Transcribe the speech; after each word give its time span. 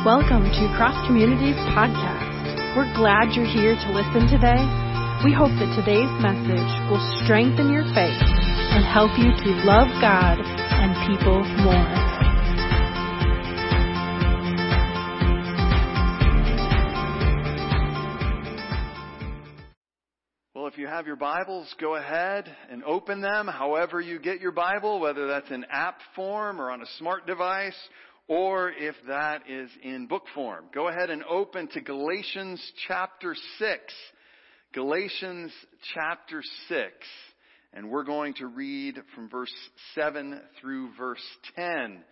Welcome 0.00 0.44
to 0.44 0.74
Cross 0.80 1.06
Communities 1.06 1.60
Podcast. 1.76 2.56
We're 2.74 2.88
glad 2.96 3.36
you're 3.36 3.44
here 3.44 3.76
to 3.76 3.88
listen 3.92 4.32
today. 4.32 4.56
We 5.22 5.30
hope 5.36 5.52
that 5.60 5.76
today's 5.76 6.08
message 6.24 6.72
will 6.88 7.04
strengthen 7.22 7.68
your 7.68 7.84
faith 7.92 8.16
and 8.16 8.80
help 8.80 9.12
you 9.20 9.28
to 9.28 9.50
love 9.68 9.92
God 10.00 10.40
and 10.40 10.96
people 11.04 11.44
more. 11.60 12.00
Well, 20.54 20.66
if 20.66 20.78
you 20.78 20.86
have 20.86 21.06
your 21.06 21.16
Bibles, 21.16 21.74
go 21.78 21.96
ahead 21.96 22.50
and 22.70 22.82
open 22.84 23.20
them 23.20 23.46
however 23.46 24.00
you 24.00 24.18
get 24.18 24.40
your 24.40 24.52
Bible, 24.52 24.98
whether 24.98 25.26
that's 25.26 25.50
in 25.50 25.66
app 25.70 25.98
form 26.16 26.58
or 26.58 26.70
on 26.70 26.80
a 26.80 26.86
smart 26.96 27.26
device 27.26 27.76
or 28.28 28.70
if 28.70 28.94
that 29.08 29.42
is 29.48 29.70
in 29.82 30.06
book 30.06 30.24
form. 30.34 30.66
Go 30.74 30.88
ahead 30.88 31.10
and 31.10 31.24
open 31.24 31.68
to 31.68 31.80
Galatians 31.80 32.60
chapter 32.86 33.34
6. 33.58 33.80
Galatians 34.72 35.52
chapter 35.94 36.42
6. 36.68 36.90
And 37.72 37.90
we're 37.90 38.04
going 38.04 38.34
to 38.34 38.46
read 38.46 39.00
from 39.14 39.28
verse 39.28 39.52
7 39.94 40.40
through 40.60 40.90
verse 40.98 41.24
10. 41.56 42.02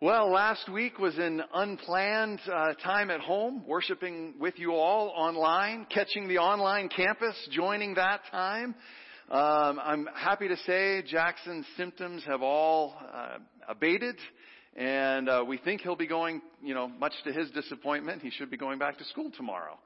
Well, 0.00 0.30
last 0.30 0.68
week 0.68 0.98
was 0.98 1.16
an 1.18 1.40
unplanned 1.54 2.40
uh, 2.52 2.74
time 2.74 3.10
at 3.10 3.20
home, 3.20 3.62
worshiping 3.66 4.34
with 4.40 4.58
you 4.58 4.72
all 4.72 5.12
online, 5.16 5.86
catching 5.88 6.28
the 6.28 6.38
online 6.38 6.88
campus, 6.88 7.36
joining 7.52 7.94
that 7.94 8.20
time. 8.30 8.74
Um, 9.30 9.80
I'm 9.82 10.08
happy 10.14 10.48
to 10.48 10.56
say 10.66 11.02
Jackson's 11.06 11.64
symptoms 11.76 12.22
have 12.26 12.42
all 12.42 12.94
uh, 13.14 13.38
abated. 13.68 14.16
And 14.76 15.28
uh, 15.28 15.44
we 15.46 15.58
think 15.58 15.82
he'll 15.82 15.94
be 15.94 16.06
going, 16.06 16.42
you 16.62 16.74
know, 16.74 16.88
much 16.88 17.12
to 17.24 17.32
his 17.32 17.50
disappointment, 17.50 18.22
he 18.22 18.30
should 18.30 18.50
be 18.50 18.56
going 18.56 18.78
back 18.78 18.98
to 18.98 19.04
school 19.04 19.30
tomorrow. 19.36 19.78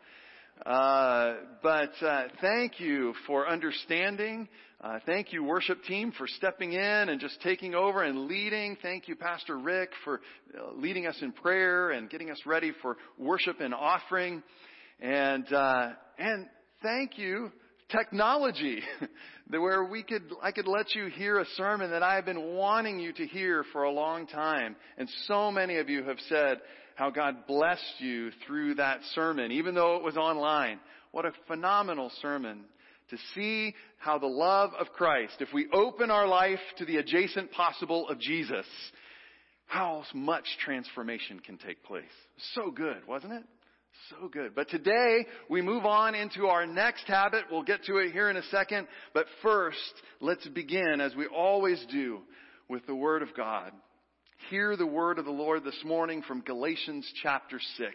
Uh, 0.64 1.34
but 1.62 1.92
uh, 2.02 2.24
thank 2.40 2.80
you 2.80 3.14
for 3.26 3.48
understanding. 3.48 4.48
Uh, 4.80 4.98
thank 5.06 5.32
you, 5.32 5.44
worship 5.44 5.82
team, 5.84 6.12
for 6.16 6.26
stepping 6.26 6.72
in 6.72 6.80
and 6.80 7.20
just 7.20 7.40
taking 7.42 7.74
over 7.74 8.02
and 8.02 8.26
leading. 8.26 8.76
Thank 8.80 9.08
you, 9.08 9.16
Pastor 9.16 9.58
Rick, 9.58 9.90
for 10.04 10.20
uh, 10.56 10.72
leading 10.74 11.06
us 11.06 11.16
in 11.20 11.32
prayer 11.32 11.90
and 11.90 12.08
getting 12.08 12.30
us 12.30 12.40
ready 12.46 12.72
for 12.80 12.96
worship 13.18 13.60
and 13.60 13.74
offering. 13.74 14.42
And 15.00 15.52
uh, 15.52 15.90
and 16.18 16.46
thank 16.82 17.18
you, 17.18 17.52
technology. 17.88 18.82
where 19.50 19.84
we 19.84 20.02
could, 20.02 20.24
I 20.42 20.52
could 20.52 20.68
let 20.68 20.94
you 20.94 21.06
hear 21.06 21.38
a 21.38 21.46
sermon 21.56 21.90
that 21.90 22.02
I've 22.02 22.26
been 22.26 22.54
wanting 22.54 23.00
you 23.00 23.12
to 23.14 23.26
hear 23.26 23.64
for 23.72 23.84
a 23.84 23.90
long 23.90 24.26
time. 24.26 24.76
And 24.98 25.08
so 25.26 25.50
many 25.50 25.78
of 25.78 25.88
you 25.88 26.04
have 26.04 26.18
said 26.28 26.58
how 26.96 27.10
God 27.10 27.46
blessed 27.46 28.00
you 28.00 28.30
through 28.46 28.74
that 28.74 29.00
sermon, 29.14 29.52
even 29.52 29.74
though 29.74 29.96
it 29.96 30.02
was 30.02 30.16
online. 30.16 30.80
What 31.12 31.24
a 31.24 31.32
phenomenal 31.46 32.10
sermon 32.20 32.64
to 33.10 33.16
see 33.34 33.74
how 33.98 34.18
the 34.18 34.26
love 34.26 34.70
of 34.78 34.88
Christ, 34.88 35.36
if 35.40 35.48
we 35.54 35.66
open 35.72 36.10
our 36.10 36.26
life 36.26 36.60
to 36.78 36.84
the 36.84 36.98
adjacent 36.98 37.50
possible 37.52 38.08
of 38.08 38.20
Jesus, 38.20 38.66
how 39.66 40.04
much 40.14 40.44
transformation 40.62 41.40
can 41.40 41.56
take 41.56 41.82
place. 41.84 42.04
So 42.54 42.70
good, 42.70 43.06
wasn't 43.06 43.32
it? 43.32 43.44
So 44.10 44.28
good. 44.28 44.54
But 44.54 44.68
today 44.68 45.26
we 45.50 45.60
move 45.60 45.84
on 45.84 46.14
into 46.14 46.46
our 46.46 46.66
next 46.66 47.04
habit. 47.06 47.44
We'll 47.50 47.62
get 47.62 47.84
to 47.84 47.98
it 47.98 48.12
here 48.12 48.30
in 48.30 48.36
a 48.36 48.42
second. 48.44 48.86
But 49.12 49.26
first, 49.42 49.78
let's 50.20 50.46
begin 50.48 51.00
as 51.00 51.14
we 51.14 51.26
always 51.26 51.84
do 51.90 52.20
with 52.68 52.86
the 52.86 52.94
Word 52.94 53.22
of 53.22 53.34
God. 53.36 53.72
Hear 54.50 54.76
the 54.76 54.86
Word 54.86 55.18
of 55.18 55.24
the 55.24 55.30
Lord 55.30 55.64
this 55.64 55.78
morning 55.84 56.22
from 56.22 56.42
Galatians 56.42 57.10
chapter 57.22 57.60
6, 57.76 57.92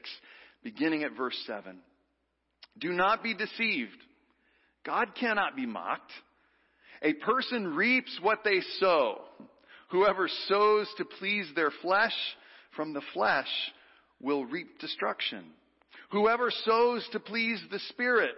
beginning 0.63 1.03
at 1.03 1.15
verse 1.15 1.37
7. 1.47 1.79
Do 2.79 2.91
not 2.91 3.23
be 3.23 3.33
deceived. 3.33 3.97
God 4.85 5.15
cannot 5.19 5.55
be 5.55 5.65
mocked. 5.65 6.11
A 7.01 7.13
person 7.13 7.75
reaps 7.75 8.19
what 8.21 8.39
they 8.43 8.59
sow. 8.79 9.21
Whoever 9.89 10.27
sows 10.47 10.87
to 10.97 11.05
please 11.05 11.47
their 11.55 11.71
flesh 11.81 12.15
from 12.75 12.93
the 12.93 13.01
flesh 13.13 13.47
will 14.19 14.45
reap 14.45 14.79
destruction. 14.79 15.45
Whoever 16.13 16.51
sows 16.63 17.09
to 17.11 17.19
please 17.19 17.59
the 17.71 17.79
Spirit 17.89 18.35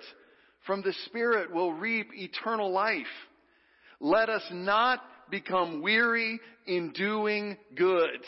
from 0.66 0.82
the 0.82 0.94
Spirit 1.08 1.54
will 1.54 1.74
reap 1.74 2.08
eternal 2.14 2.72
life. 2.72 3.06
Let 4.00 4.30
us 4.30 4.44
not 4.50 5.02
become 5.30 5.82
weary 5.82 6.40
in 6.66 6.94
doing 6.94 7.58
good, 7.76 8.22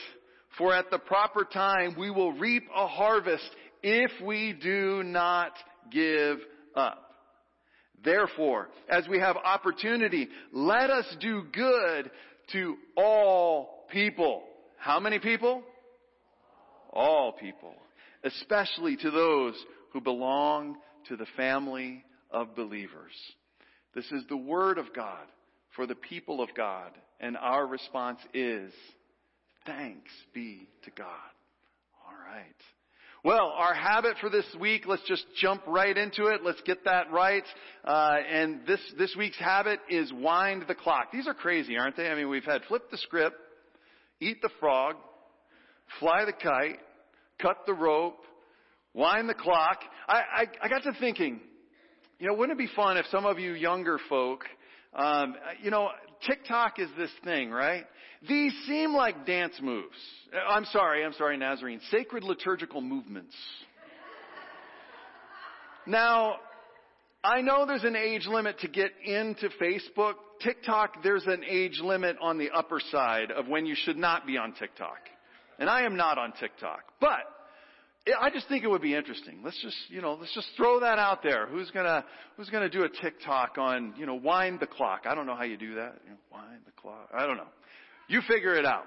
for 0.58 0.74
at 0.74 0.92
the 0.92 1.00
proper 1.00 1.46
time 1.46 1.96
we 1.98 2.12
will 2.12 2.34
reap 2.34 2.64
a 2.76 2.88
harvest 2.88 3.50
if 3.82 4.12
we 4.22 4.52
do 4.62 5.02
not 5.04 5.54
give 5.94 6.40
up. 6.76 7.10
Therefore, 8.04 8.68
as 8.90 9.08
we 9.08 9.18
have 9.20 9.38
opportunity, 9.38 10.28
let 10.52 10.90
us 10.90 11.06
do 11.22 11.44
good 11.54 12.12
to 12.52 12.76
all 12.98 13.86
people. 13.94 14.44
How 14.78 15.00
many 15.00 15.20
people? 15.20 15.64
All 16.92 17.32
people 17.32 17.76
especially 18.28 18.98
to 18.98 19.12
those 19.12 19.56
who 19.94 20.02
belong 20.02 20.78
to 21.08 21.16
the 21.16 21.28
family 21.36 22.04
of 22.30 22.56
believers. 22.56 23.14
This 23.96 24.06
is 24.12 24.24
the 24.30 24.38
Word 24.38 24.78
of 24.78 24.94
God 24.94 25.26
for 25.76 25.88
the 25.88 25.96
people 25.96 26.42
of 26.42 26.50
God, 26.56 26.92
and 27.20 27.38
our 27.38 27.66
response 27.66 28.20
is, 28.34 28.72
thanks 29.66 30.12
be 30.34 30.68
to 30.84 30.92
God. 30.92 31.08
All 32.06 32.16
right. 32.32 32.46
Well, 33.24 33.52
our 33.56 33.74
habit 33.74 34.18
for 34.22 34.30
this 34.30 34.46
week, 34.60 34.84
let's 34.86 35.04
just 35.08 35.26
jump 35.42 35.64
right 35.66 35.98
into 35.98 36.28
it. 36.28 36.42
Let's 36.44 36.62
get 36.62 36.86
that 36.86 37.12
right. 37.12 37.44
Uh, 37.84 38.18
and 38.32 38.62
this, 38.68 38.80
this 38.98 39.16
week's 39.18 39.40
habit 39.40 39.80
is 39.90 40.12
wind 40.14 40.66
the 40.68 40.76
clock. 40.76 41.12
These 41.12 41.28
are 41.28 41.34
crazy, 41.34 41.78
aren't 41.78 41.98
they? 41.98 42.08
I 42.08 42.16
mean, 42.16 42.30
we've 42.30 42.46
had 42.46 42.62
flip 42.68 42.90
the 42.92 42.98
script, 42.98 43.36
eat 44.20 44.42
the 44.42 44.52
frog, 44.60 44.96
fly 46.00 46.26
the 46.26 46.34
kite, 46.34 46.80
cut 47.40 47.66
the 47.66 47.74
rope, 47.74 48.20
wind 48.94 49.30
the 49.30 49.34
clock. 49.34 49.80
I, 50.08 50.16
I, 50.16 50.46
I 50.64 50.70
got 50.70 50.84
to 50.84 50.94
thinking, 51.00 51.40
you 52.20 52.28
know, 52.28 52.34
wouldn't 52.34 52.60
it 52.60 52.68
be 52.68 52.74
fun 52.76 52.98
if 52.98 53.06
some 53.08 53.26
of 53.26 53.40
you 53.40 53.54
younger 53.54 54.00
folk, 54.10 54.44
um, 54.96 55.36
you 55.62 55.70
know, 55.70 55.90
TikTok 56.26 56.80
is 56.80 56.90
this 56.98 57.12
thing, 57.24 57.52
right? 57.52 57.84
These 58.28 58.54
seem 58.66 58.94
like 58.94 59.26
dance 59.26 59.54
moves. 59.62 59.96
I'm 60.50 60.66
sorry, 60.66 61.06
I'm 61.06 61.14
sorry, 61.14 61.38
Nazarene. 61.38 61.80
Sacred 61.92 62.24
liturgical 62.24 62.82
movements. 62.82 63.36
Now, 65.86 66.38
I 67.24 67.42
know 67.42 67.66
there's 67.66 67.84
an 67.84 67.96
age 67.96 68.26
limit 68.26 68.60
to 68.60 68.68
get 68.68 68.92
into 69.06 69.50
Facebook. 69.62 70.14
TikTok, 70.42 71.04
there's 71.04 71.26
an 71.28 71.44
age 71.48 71.80
limit 71.84 72.18
on 72.22 72.38
the 72.38 72.50
upper 72.52 72.80
side 72.92 73.32
of 73.32 73.48
when 73.48 73.66
you 73.66 73.76
should 73.76 73.98
not 73.98 74.26
be 74.26 74.38
on 74.38 74.54
TikTok. 74.54 74.98
And 75.60 75.70
I 75.70 75.84
am 75.84 75.96
not 75.96 76.18
on 76.18 76.34
TikTok. 76.34 76.84
But 77.00 77.20
I 78.20 78.30
just 78.30 78.48
think 78.48 78.64
it 78.64 78.68
would 78.68 78.82
be 78.82 78.94
interesting. 78.94 79.40
Let's 79.44 79.62
just, 79.62 79.76
you 79.90 80.02
know, 80.02 80.14
let's 80.14 80.34
just 80.34 80.48
throw 80.56 80.80
that 80.80 81.00
out 81.00 81.24
there. 81.24 81.48
Who's 81.48 81.72
gonna, 81.72 82.06
who's 82.36 82.50
gonna 82.50 82.70
do 82.70 82.84
a 82.84 82.90
TikTok 82.90 83.58
on, 83.58 83.94
you 83.98 84.06
know, 84.06 84.16
wind 84.16 84.60
the 84.60 84.68
clock? 84.68 85.02
I 85.06 85.16
don't 85.16 85.26
know 85.26 85.36
how 85.36 85.44
you 85.44 85.58
do 85.58 85.76
that. 85.76 85.96
You 86.06 86.12
know, 86.12 86.18
wind 86.32 86.62
the 86.66 86.72
clock. 86.80 87.10
I 87.14 87.26
don't 87.26 87.38
know. 87.38 87.48
You 88.08 88.22
figure 88.28 88.56
it 88.56 88.66
out. 88.66 88.86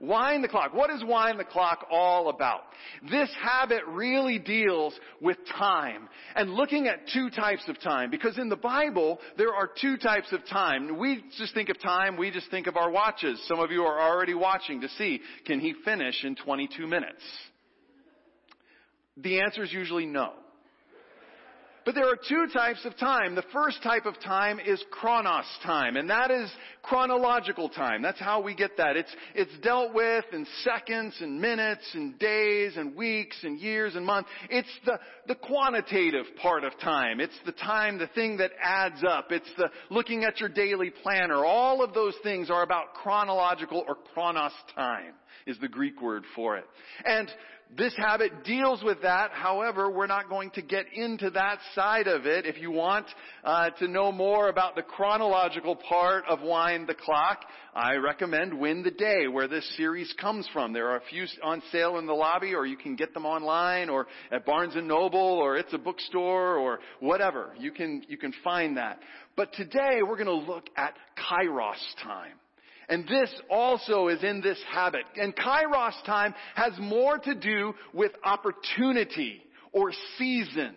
Wind 0.00 0.42
the 0.42 0.48
clock. 0.48 0.72
What 0.72 0.88
is 0.88 1.04
wind 1.04 1.38
the 1.38 1.44
clock 1.44 1.86
all 1.90 2.30
about? 2.30 2.62
This 3.10 3.30
habit 3.38 3.82
really 3.86 4.38
deals 4.38 4.98
with 5.20 5.36
time 5.58 6.08
and 6.34 6.54
looking 6.54 6.86
at 6.86 7.06
two 7.12 7.28
types 7.28 7.68
of 7.68 7.78
time 7.82 8.10
because 8.10 8.38
in 8.38 8.48
the 8.48 8.56
Bible 8.56 9.18
there 9.36 9.54
are 9.54 9.68
two 9.78 9.98
types 9.98 10.32
of 10.32 10.40
time. 10.46 10.98
We 10.98 11.22
just 11.36 11.52
think 11.52 11.68
of 11.68 11.78
time, 11.78 12.16
we 12.16 12.30
just 12.30 12.50
think 12.50 12.66
of 12.66 12.78
our 12.78 12.90
watches. 12.90 13.44
Some 13.46 13.60
of 13.60 13.70
you 13.70 13.82
are 13.82 14.00
already 14.00 14.32
watching 14.32 14.80
to 14.80 14.88
see, 14.88 15.20
can 15.44 15.60
he 15.60 15.74
finish 15.84 16.24
in 16.24 16.34
22 16.34 16.86
minutes? 16.86 17.22
The 19.18 19.42
answer 19.42 19.62
is 19.62 19.72
usually 19.72 20.06
no. 20.06 20.32
But 21.84 21.94
there 21.94 22.06
are 22.06 22.16
two 22.16 22.46
types 22.52 22.84
of 22.84 22.96
time. 22.98 23.34
The 23.34 23.44
first 23.52 23.82
type 23.82 24.04
of 24.04 24.20
time 24.20 24.60
is 24.60 24.82
chronos 24.90 25.46
time, 25.64 25.96
and 25.96 26.10
that 26.10 26.30
is 26.30 26.50
chronological 26.82 27.68
time. 27.68 28.02
That's 28.02 28.20
how 28.20 28.40
we 28.40 28.54
get 28.54 28.76
that. 28.76 28.96
It's, 28.96 29.14
it's 29.34 29.56
dealt 29.62 29.94
with 29.94 30.24
in 30.32 30.46
seconds 30.62 31.16
and 31.20 31.40
minutes 31.40 31.84
and 31.94 32.18
days 32.18 32.76
and 32.76 32.94
weeks 32.94 33.36
and 33.42 33.58
years 33.58 33.96
and 33.96 34.04
months. 34.04 34.28
It's 34.50 34.68
the, 34.84 34.98
the 35.26 35.34
quantitative 35.34 36.26
part 36.40 36.64
of 36.64 36.78
time. 36.80 37.20
It's 37.20 37.38
the 37.46 37.52
time, 37.52 37.98
the 37.98 38.08
thing 38.08 38.36
that 38.38 38.52
adds 38.62 39.02
up. 39.08 39.32
It's 39.32 39.50
the 39.56 39.70
looking 39.90 40.24
at 40.24 40.38
your 40.38 40.48
daily 40.48 40.90
planner. 41.02 41.44
All 41.44 41.82
of 41.82 41.94
those 41.94 42.14
things 42.22 42.50
are 42.50 42.62
about 42.62 42.94
chronological 42.94 43.84
or 43.88 43.96
chronos 44.12 44.52
time 44.74 45.14
is 45.46 45.58
the 45.60 45.68
Greek 45.68 46.00
word 46.00 46.24
for 46.34 46.56
it. 46.56 46.64
And 47.04 47.30
this 47.76 47.94
habit 47.96 48.44
deals 48.44 48.82
with 48.82 49.02
that. 49.02 49.30
However, 49.32 49.90
we're 49.90 50.06
not 50.06 50.28
going 50.28 50.50
to 50.52 50.62
get 50.62 50.86
into 50.92 51.30
that 51.30 51.58
side 51.74 52.08
of 52.08 52.26
it. 52.26 52.46
If 52.46 52.60
you 52.60 52.70
want 52.70 53.06
uh, 53.44 53.70
to 53.70 53.86
know 53.86 54.10
more 54.10 54.48
about 54.48 54.74
the 54.74 54.82
chronological 54.82 55.76
part 55.76 56.24
of 56.28 56.40
Wind 56.42 56.88
the 56.88 56.94
Clock, 56.94 57.44
I 57.74 57.94
recommend 57.94 58.58
Win 58.58 58.82
the 58.82 58.90
Day, 58.90 59.28
where 59.28 59.46
this 59.46 59.64
series 59.76 60.12
comes 60.20 60.48
from. 60.52 60.72
There 60.72 60.88
are 60.88 60.96
a 60.96 61.04
few 61.08 61.26
on 61.42 61.62
sale 61.70 61.98
in 61.98 62.06
the 62.06 62.12
lobby, 62.12 62.54
or 62.54 62.66
you 62.66 62.76
can 62.76 62.96
get 62.96 63.14
them 63.14 63.24
online, 63.24 63.88
or 63.88 64.08
at 64.32 64.44
Barnes 64.44 64.74
and 64.74 64.88
Noble, 64.88 65.20
or 65.20 65.56
it's 65.56 65.72
a 65.72 65.78
bookstore, 65.78 66.56
or 66.56 66.80
whatever. 66.98 67.54
You 67.58 67.70
can 67.70 68.02
you 68.08 68.16
can 68.16 68.34
find 68.42 68.76
that. 68.76 68.98
But 69.36 69.52
today 69.52 70.00
we're 70.02 70.22
going 70.22 70.26
to 70.26 70.52
look 70.52 70.68
at 70.76 70.94
Kairos 71.16 72.02
time. 72.02 72.34
And 72.90 73.06
this 73.06 73.30
also 73.48 74.08
is 74.08 74.22
in 74.22 74.40
this 74.40 74.58
habit. 74.70 75.04
And 75.16 75.34
Kairos 75.34 76.04
time 76.04 76.34
has 76.56 76.72
more 76.78 77.18
to 77.18 77.34
do 77.36 77.72
with 77.94 78.10
opportunity 78.24 79.40
or 79.72 79.92
seasons. 80.18 80.74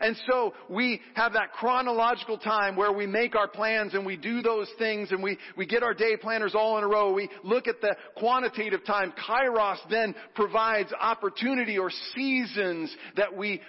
And 0.00 0.16
so 0.30 0.54
we 0.70 1.02
have 1.14 1.34
that 1.34 1.52
chronological 1.52 2.38
time 2.38 2.74
where 2.74 2.90
we 2.90 3.06
make 3.06 3.36
our 3.36 3.48
plans 3.48 3.92
and 3.92 4.06
we 4.06 4.16
do 4.16 4.40
those 4.40 4.68
things 4.78 5.12
and 5.12 5.22
we, 5.22 5.36
we 5.54 5.66
get 5.66 5.82
our 5.82 5.92
day 5.92 6.16
planners 6.16 6.54
all 6.54 6.78
in 6.78 6.84
a 6.84 6.88
row. 6.88 7.12
We 7.12 7.28
look 7.44 7.68
at 7.68 7.82
the 7.82 7.94
quantitative 8.16 8.86
time. 8.86 9.12
Kairos 9.28 9.76
then 9.90 10.14
provides 10.34 10.90
opportunity 10.98 11.76
or 11.76 11.90
seasons 12.14 12.96
that 13.16 13.36
we 13.36 13.60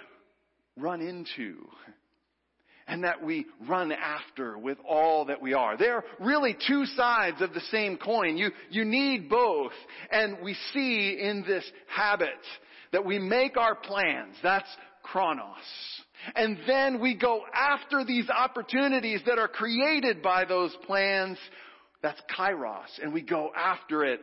run 0.78 1.02
into 1.02 1.68
and 2.86 3.04
that 3.04 3.24
we 3.24 3.46
run 3.68 3.92
after 3.92 4.58
with 4.58 4.78
all 4.86 5.26
that 5.26 5.40
we 5.40 5.54
are. 5.54 5.76
They're 5.76 6.04
really 6.20 6.56
two 6.66 6.84
sides 6.86 7.40
of 7.40 7.54
the 7.54 7.62
same 7.70 7.96
coin. 7.96 8.36
You, 8.36 8.50
you 8.70 8.84
need 8.84 9.28
both. 9.30 9.72
And 10.10 10.38
we 10.42 10.54
see 10.72 11.18
in 11.20 11.44
this 11.46 11.64
habit 11.88 12.28
that 12.92 13.04
we 13.04 13.18
make 13.18 13.56
our 13.56 13.74
plans. 13.74 14.36
That's 14.42 14.68
chronos. 15.02 15.44
And 16.34 16.58
then 16.66 17.00
we 17.00 17.14
go 17.14 17.42
after 17.52 18.04
these 18.04 18.28
opportunities 18.30 19.20
that 19.26 19.38
are 19.38 19.48
created 19.48 20.22
by 20.22 20.44
those 20.44 20.74
plans. 20.86 21.38
That's 22.02 22.20
kairos. 22.36 22.88
And 23.02 23.12
we 23.12 23.22
go 23.22 23.50
after 23.56 24.04
it. 24.04 24.20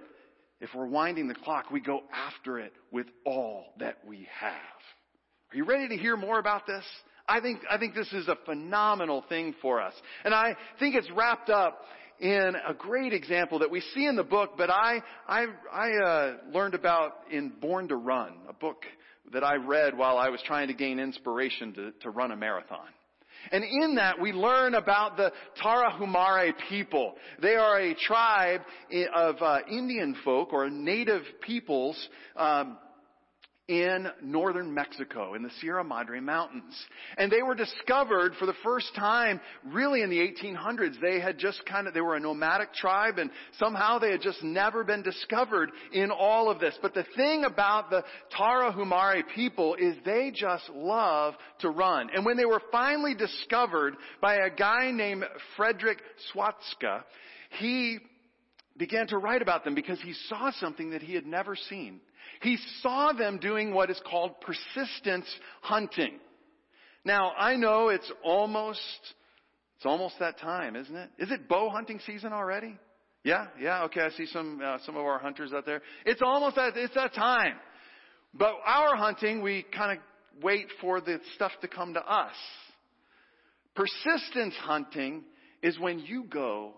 If 0.59 0.69
we're 0.75 0.85
winding 0.85 1.27
the 1.27 1.33
clock, 1.33 1.71
we 1.71 1.79
go 1.79 2.01
after 2.13 2.59
it 2.59 2.73
with 2.91 3.07
all 3.25 3.65
that 3.79 3.97
we 4.05 4.27
have. 4.39 4.53
Are 5.51 5.57
you 5.57 5.65
ready 5.65 5.87
to 5.89 5.97
hear 5.97 6.15
more 6.15 6.37
about 6.37 6.67
this? 6.67 6.85
I 7.31 7.39
think, 7.39 7.61
I 7.69 7.77
think 7.77 7.95
this 7.95 8.11
is 8.11 8.27
a 8.27 8.35
phenomenal 8.45 9.23
thing 9.29 9.55
for 9.61 9.81
us. 9.81 9.93
And 10.25 10.33
I 10.33 10.57
think 10.79 10.95
it's 10.95 11.09
wrapped 11.11 11.49
up 11.49 11.81
in 12.19 12.55
a 12.67 12.73
great 12.73 13.13
example 13.13 13.59
that 13.59 13.71
we 13.71 13.79
see 13.95 14.05
in 14.05 14.17
the 14.17 14.23
book, 14.23 14.51
but 14.57 14.69
I, 14.69 15.01
I, 15.29 15.45
I 15.71 16.05
uh, 16.05 16.33
learned 16.51 16.73
about 16.73 17.13
in 17.31 17.53
Born 17.61 17.87
to 17.87 17.95
Run, 17.95 18.33
a 18.49 18.53
book 18.53 18.83
that 19.31 19.45
I 19.45 19.55
read 19.55 19.97
while 19.97 20.17
I 20.17 20.27
was 20.27 20.41
trying 20.45 20.67
to 20.67 20.73
gain 20.73 20.99
inspiration 20.99 21.73
to, 21.75 21.91
to 22.01 22.09
run 22.09 22.31
a 22.31 22.35
marathon. 22.35 22.87
And 23.49 23.63
in 23.63 23.95
that, 23.95 24.19
we 24.19 24.33
learn 24.33 24.75
about 24.75 25.15
the 25.15 25.31
Tarahumara 25.63 26.51
people. 26.69 27.15
They 27.41 27.55
are 27.55 27.79
a 27.79 27.95
tribe 27.95 28.61
of 29.15 29.35
uh, 29.41 29.59
Indian 29.69 30.17
folk 30.25 30.51
or 30.51 30.69
native 30.69 31.23
peoples 31.41 31.97
um, 32.35 32.77
in 33.71 34.05
northern 34.21 34.73
Mexico 34.73 35.33
in 35.33 35.43
the 35.43 35.49
Sierra 35.61 35.81
Madre 35.81 36.19
Mountains. 36.19 36.75
And 37.17 37.31
they 37.31 37.41
were 37.41 37.55
discovered 37.55 38.33
for 38.37 38.45
the 38.45 38.53
first 38.65 38.93
time 38.97 39.39
really 39.63 40.01
in 40.01 40.09
the 40.09 40.19
1800s. 40.19 40.99
They 40.99 41.21
had 41.21 41.37
just 41.37 41.65
kind 41.65 41.87
of, 41.87 41.93
they 41.93 42.01
were 42.01 42.17
a 42.17 42.19
nomadic 42.19 42.73
tribe 42.73 43.17
and 43.17 43.31
somehow 43.59 43.97
they 43.97 44.11
had 44.11 44.21
just 44.21 44.43
never 44.43 44.83
been 44.83 45.03
discovered 45.03 45.71
in 45.93 46.11
all 46.11 46.51
of 46.51 46.59
this. 46.59 46.77
But 46.81 46.93
the 46.93 47.05
thing 47.15 47.45
about 47.45 47.89
the 47.89 48.03
Tarahumara 48.37 49.23
people 49.33 49.75
is 49.75 49.95
they 50.03 50.33
just 50.35 50.67
love 50.75 51.35
to 51.59 51.69
run. 51.69 52.09
And 52.13 52.25
when 52.25 52.35
they 52.35 52.45
were 52.45 52.61
finally 52.73 53.15
discovered 53.15 53.95
by 54.19 54.35
a 54.35 54.49
guy 54.49 54.91
named 54.91 55.23
Frederick 55.55 55.99
Schwatka, 56.33 57.05
he 57.57 57.99
began 58.75 59.07
to 59.07 59.17
write 59.17 59.41
about 59.41 59.63
them 59.63 59.75
because 59.75 60.01
he 60.01 60.13
saw 60.27 60.51
something 60.59 60.89
that 60.89 61.01
he 61.01 61.13
had 61.13 61.25
never 61.25 61.55
seen. 61.55 62.01
He 62.41 62.57
saw 62.81 63.13
them 63.13 63.37
doing 63.37 63.73
what 63.73 63.89
is 63.89 64.01
called 64.09 64.41
persistence 64.41 65.27
hunting. 65.61 66.19
Now, 67.05 67.31
I 67.37 67.55
know 67.55 67.89
it's 67.89 68.11
almost, 68.23 68.79
it's 69.77 69.85
almost 69.85 70.15
that 70.19 70.39
time, 70.39 70.75
isn't 70.75 70.95
it? 70.95 71.09
Is 71.19 71.31
it 71.31 71.47
bow 71.47 71.69
hunting 71.69 71.99
season 72.05 72.33
already? 72.33 72.77
Yeah, 73.23 73.47
yeah, 73.59 73.83
okay, 73.83 74.01
I 74.01 74.09
see 74.11 74.25
some, 74.25 74.59
uh, 74.63 74.79
some 74.85 74.95
of 74.95 75.03
our 75.03 75.19
hunters 75.19 75.53
out 75.53 75.65
there. 75.65 75.81
It's 76.05 76.21
almost 76.23 76.55
that, 76.55 76.75
it's 76.75 76.95
that 76.95 77.13
time. 77.13 77.55
But 78.33 78.55
our 78.65 78.95
hunting, 78.95 79.41
we 79.41 79.63
kind 79.75 79.97
of 79.97 80.43
wait 80.43 80.67
for 80.79 81.01
the 81.01 81.19
stuff 81.35 81.51
to 81.61 81.67
come 81.67 81.93
to 81.93 81.99
us. 81.99 82.33
Persistence 83.75 84.55
hunting 84.55 85.23
is 85.61 85.79
when 85.79 85.99
you 85.99 86.23
go 86.23 86.73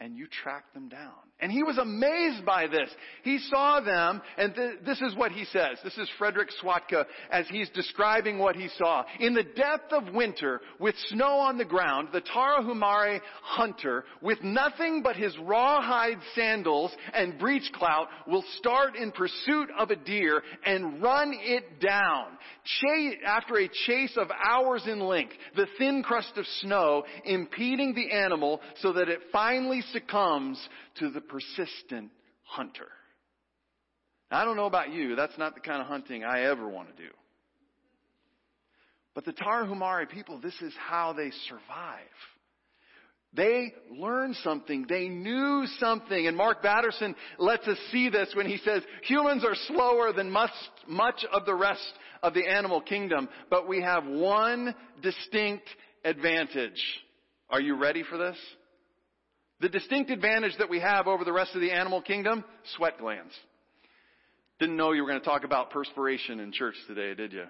and 0.00 0.16
you 0.16 0.26
track 0.28 0.72
them 0.74 0.88
down. 0.88 1.12
And 1.40 1.52
he 1.52 1.62
was 1.62 1.78
amazed 1.78 2.44
by 2.44 2.66
this. 2.66 2.88
He 3.22 3.38
saw 3.38 3.80
them, 3.80 4.20
and 4.36 4.54
th- 4.54 4.78
this 4.84 5.00
is 5.00 5.14
what 5.14 5.30
he 5.30 5.44
says. 5.46 5.78
This 5.84 5.96
is 5.96 6.08
Frederick 6.18 6.50
Schwatka 6.60 7.04
as 7.30 7.46
he's 7.48 7.68
describing 7.70 8.38
what 8.38 8.56
he 8.56 8.68
saw. 8.76 9.04
In 9.20 9.34
the 9.34 9.44
depth 9.44 9.92
of 9.92 10.12
winter, 10.12 10.60
with 10.80 10.96
snow 11.08 11.38
on 11.38 11.56
the 11.56 11.64
ground, 11.64 12.08
the 12.12 12.22
Tarahumara 12.22 13.20
hunter, 13.42 14.04
with 14.20 14.42
nothing 14.42 15.02
but 15.02 15.14
his 15.14 15.36
rawhide 15.38 16.18
sandals 16.34 16.92
and 17.14 17.38
breech 17.38 17.70
clout, 17.72 18.08
will 18.26 18.44
start 18.56 18.96
in 18.96 19.12
pursuit 19.12 19.68
of 19.78 19.90
a 19.90 19.96
deer 19.96 20.42
and 20.66 21.00
run 21.00 21.32
it 21.34 21.80
down. 21.80 22.26
After 23.24 23.56
a 23.56 23.68
chase 23.86 24.16
of 24.16 24.28
hours 24.44 24.82
in 24.86 25.00
length, 25.00 25.34
the 25.54 25.66
thin 25.78 26.02
crust 26.02 26.32
of 26.36 26.46
snow 26.60 27.04
impeding 27.24 27.94
the 27.94 28.10
animal 28.10 28.60
so 28.80 28.92
that 28.92 29.08
it 29.08 29.20
finally 29.32 29.82
succumbs 29.92 30.60
to 30.98 31.10
the 31.10 31.20
persistent 31.20 32.10
hunter. 32.44 32.88
Now, 34.30 34.42
I 34.42 34.44
don't 34.44 34.56
know 34.56 34.66
about 34.66 34.92
you, 34.92 35.16
that's 35.16 35.36
not 35.38 35.54
the 35.54 35.60
kind 35.60 35.80
of 35.80 35.86
hunting 35.86 36.24
I 36.24 36.42
ever 36.44 36.68
want 36.68 36.94
to 36.94 37.02
do. 37.02 37.10
But 39.14 39.24
the 39.24 39.32
Tarahumara 39.32 40.08
people, 40.08 40.40
this 40.40 40.60
is 40.62 40.72
how 40.78 41.12
they 41.12 41.30
survive. 41.48 42.04
They 43.34 43.74
learned 43.90 44.36
something. 44.36 44.86
They 44.88 45.08
knew 45.08 45.66
something. 45.78 46.26
And 46.26 46.36
Mark 46.36 46.62
Batterson 46.62 47.14
lets 47.38 47.66
us 47.68 47.76
see 47.90 48.08
this 48.08 48.32
when 48.34 48.46
he 48.46 48.58
says, 48.58 48.82
humans 49.02 49.44
are 49.44 49.54
slower 49.66 50.12
than 50.12 50.30
much 50.30 51.24
of 51.32 51.44
the 51.44 51.54
rest 51.54 51.92
of 52.22 52.32
the 52.32 52.46
animal 52.46 52.80
kingdom, 52.80 53.28
but 53.50 53.68
we 53.68 53.82
have 53.82 54.06
one 54.06 54.74
distinct 55.02 55.68
advantage. 56.04 56.80
Are 57.50 57.60
you 57.60 57.76
ready 57.76 58.02
for 58.02 58.18
this? 58.18 58.36
The 59.60 59.68
distinct 59.68 60.10
advantage 60.10 60.56
that 60.58 60.70
we 60.70 60.80
have 60.80 61.06
over 61.06 61.24
the 61.24 61.32
rest 61.32 61.54
of 61.54 61.60
the 61.60 61.72
animal 61.72 62.00
kingdom, 62.00 62.44
sweat 62.76 62.98
glands. 62.98 63.32
Didn't 64.60 64.76
know 64.76 64.92
you 64.92 65.02
were 65.02 65.08
going 65.08 65.20
to 65.20 65.26
talk 65.26 65.44
about 65.44 65.70
perspiration 65.70 66.40
in 66.40 66.52
church 66.52 66.74
today, 66.86 67.14
did 67.14 67.32
you? 67.32 67.44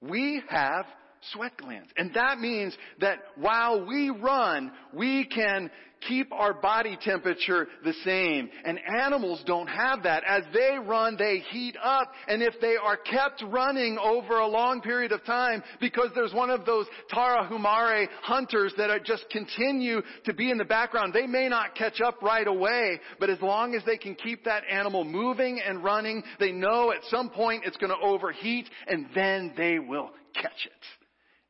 We 0.00 0.42
have 0.48 0.86
sweat 1.32 1.56
glands. 1.56 1.90
And 1.96 2.12
that 2.14 2.38
means 2.38 2.76
that 3.00 3.18
while 3.36 3.86
we 3.86 4.10
run, 4.10 4.72
we 4.92 5.24
can 5.24 5.70
keep 6.08 6.32
our 6.32 6.54
body 6.54 6.98
temperature 7.00 7.68
the 7.84 7.94
same. 8.04 8.48
And 8.64 8.78
animals 9.00 9.42
don't 9.46 9.66
have 9.66 10.02
that. 10.04 10.24
As 10.26 10.42
they 10.52 10.76
run, 10.78 11.16
they 11.16 11.38
heat 11.50 11.76
up. 11.82 12.12
And 12.28 12.42
if 12.42 12.54
they 12.60 12.76
are 12.76 12.96
kept 12.96 13.42
running 13.48 13.98
over 13.98 14.38
a 14.38 14.46
long 14.46 14.80
period 14.80 15.12
of 15.12 15.24
time, 15.24 15.62
because 15.80 16.10
there's 16.14 16.32
one 16.32 16.50
of 16.50 16.64
those 16.64 16.86
Tarahumara 17.12 18.06
hunters 18.22 18.72
that 18.76 18.90
just 19.04 19.28
continue 19.30 20.00
to 20.24 20.34
be 20.34 20.50
in 20.50 20.58
the 20.58 20.64
background, 20.64 21.12
they 21.12 21.26
may 21.26 21.48
not 21.48 21.74
catch 21.74 22.00
up 22.00 22.22
right 22.22 22.46
away, 22.46 23.00
but 23.20 23.30
as 23.30 23.40
long 23.40 23.74
as 23.74 23.82
they 23.84 23.96
can 23.96 24.14
keep 24.14 24.44
that 24.44 24.62
animal 24.70 25.04
moving 25.04 25.60
and 25.64 25.82
running, 25.82 26.22
they 26.38 26.52
know 26.52 26.92
at 26.92 27.04
some 27.10 27.30
point 27.30 27.64
it's 27.66 27.76
going 27.76 27.90
to 27.90 28.06
overheat 28.06 28.68
and 28.86 29.06
then 29.14 29.52
they 29.56 29.78
will 29.78 30.10
catch 30.34 30.66
it 30.66 30.72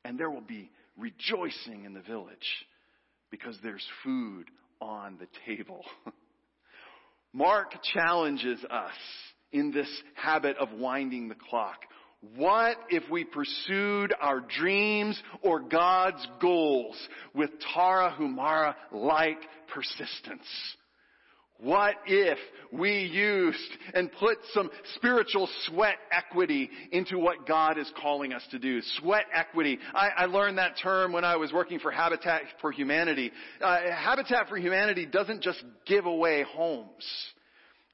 and 0.05 0.19
there 0.19 0.31
will 0.31 0.41
be 0.41 0.71
rejoicing 0.97 1.85
in 1.85 1.95
the 1.95 2.03
village 2.03 2.67
because 3.35 3.59
there's 3.65 3.85
food 4.05 4.47
on 4.81 5.19
the 5.19 5.27
table. 5.45 5.85
Mark 7.33 7.73
challenges 7.93 8.61
us 8.71 8.93
in 9.51 9.73
this 9.73 9.89
habit 10.15 10.57
of 10.59 10.71
winding 10.71 11.29
the 11.29 11.35
clock. 11.35 11.79
What 12.37 12.77
if 12.91 13.03
we 13.11 13.25
pursued 13.25 14.15
our 14.21 14.39
dreams 14.41 15.21
or 15.43 15.59
God's 15.59 16.25
goals 16.41 16.97
with 17.35 17.51
Tarahumara 17.77 18.77
like 18.93 19.41
persistence? 19.67 20.47
What 21.65 21.95
if 22.05 22.37
we 22.71 23.05
used 23.05 23.59
and 23.95 24.13
put 24.13 24.37
some 24.53 24.71
spiritual 24.97 25.49
sweat 25.65 25.97
equity 26.13 26.69
into 26.93 27.19
what 27.19 27.47
God 27.47 27.79
is 27.79 27.91
calling 27.99 28.35
us 28.35 28.43
to 28.51 28.59
do? 28.59 28.83
Sweat 28.99 29.25
equity. 29.33 29.79
I, 29.95 30.09
I 30.09 30.25
learned 30.27 30.59
that 30.59 30.77
term 30.83 31.11
when 31.11 31.25
I 31.25 31.37
was 31.37 31.55
working 31.55 31.79
for 31.79 31.91
Habitat 31.91 32.43
for 32.61 32.71
Humanity. 32.71 33.33
Uh, 33.63 33.79
Habitat 33.97 34.51
for 34.51 34.59
Humanity 34.59 35.07
doesn't 35.07 35.41
just 35.41 35.65
give 35.87 36.05
away 36.05 36.43
homes. 36.43 37.03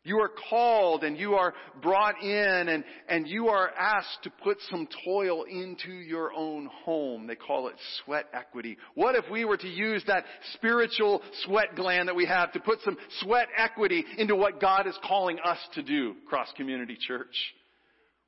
You 0.03 0.19
are 0.21 0.31
called 0.49 1.05
and 1.05 1.19
you 1.19 1.35
are 1.35 1.53
brought 1.83 2.23
in 2.23 2.69
and, 2.69 2.85
and 3.09 3.29
you 3.29 3.49
are 3.49 3.69
asked 3.69 4.23
to 4.23 4.31
put 4.43 4.57
some 4.71 4.89
toil 5.05 5.45
into 5.45 5.93
your 5.93 6.33
own 6.33 6.71
home. 6.85 7.27
They 7.27 7.35
call 7.35 7.69
it 7.69 7.75
sweat 8.03 8.25
equity. 8.33 8.79
What 8.95 9.15
if 9.15 9.27
we 9.31 9.45
were 9.45 9.59
to 9.59 9.69
use 9.69 10.03
that 10.07 10.25
spiritual 10.55 11.21
sweat 11.45 11.77
gland 11.77 12.09
that 12.09 12.17
we 12.17 12.25
have 12.25 12.51
to 12.53 12.61
put 12.61 12.81
some 12.83 12.97
sweat 13.21 13.49
equity 13.55 14.03
into 14.17 14.37
what 14.37 14.59
God 14.59 14.87
is 14.87 14.99
calling 15.05 15.39
us 15.45 15.59
to 15.75 15.83
do, 15.83 16.15
Cross 16.27 16.49
Community 16.57 16.97
Church? 16.99 17.37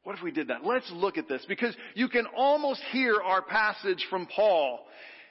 What 0.04 0.16
if 0.16 0.22
we 0.22 0.30
did 0.30 0.48
that? 0.48 0.66
Let's 0.66 0.90
look 0.92 1.16
at 1.16 1.26
this 1.26 1.44
because 1.48 1.74
you 1.94 2.08
can 2.08 2.26
almost 2.36 2.82
hear 2.90 3.16
our 3.22 3.40
passage 3.40 4.04
from 4.10 4.26
Paul 4.26 4.84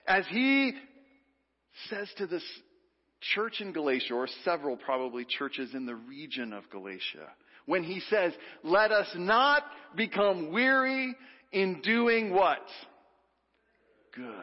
as 0.07 0.25
he 0.29 0.74
says 1.89 2.10
to 2.17 2.25
this 2.25 2.43
church 3.36 3.62
in 3.62 3.72
Galatia, 3.72 4.13
or 4.13 4.28
several 4.44 4.78
probably 4.78 5.25
churches 5.25 5.74
in 5.74 5.86
the 5.86 5.96
region 5.96 6.54
of 6.54 6.70
Galatia, 6.70 7.30
when 7.66 7.84
he 7.84 8.01
says, 8.10 8.34
let 8.63 8.92
us 8.92 9.08
not 9.16 9.63
become 9.96 10.51
weary 10.51 11.16
in 11.51 11.82
doing 11.82 12.34
what? 12.34 12.66
Good. 14.16 14.34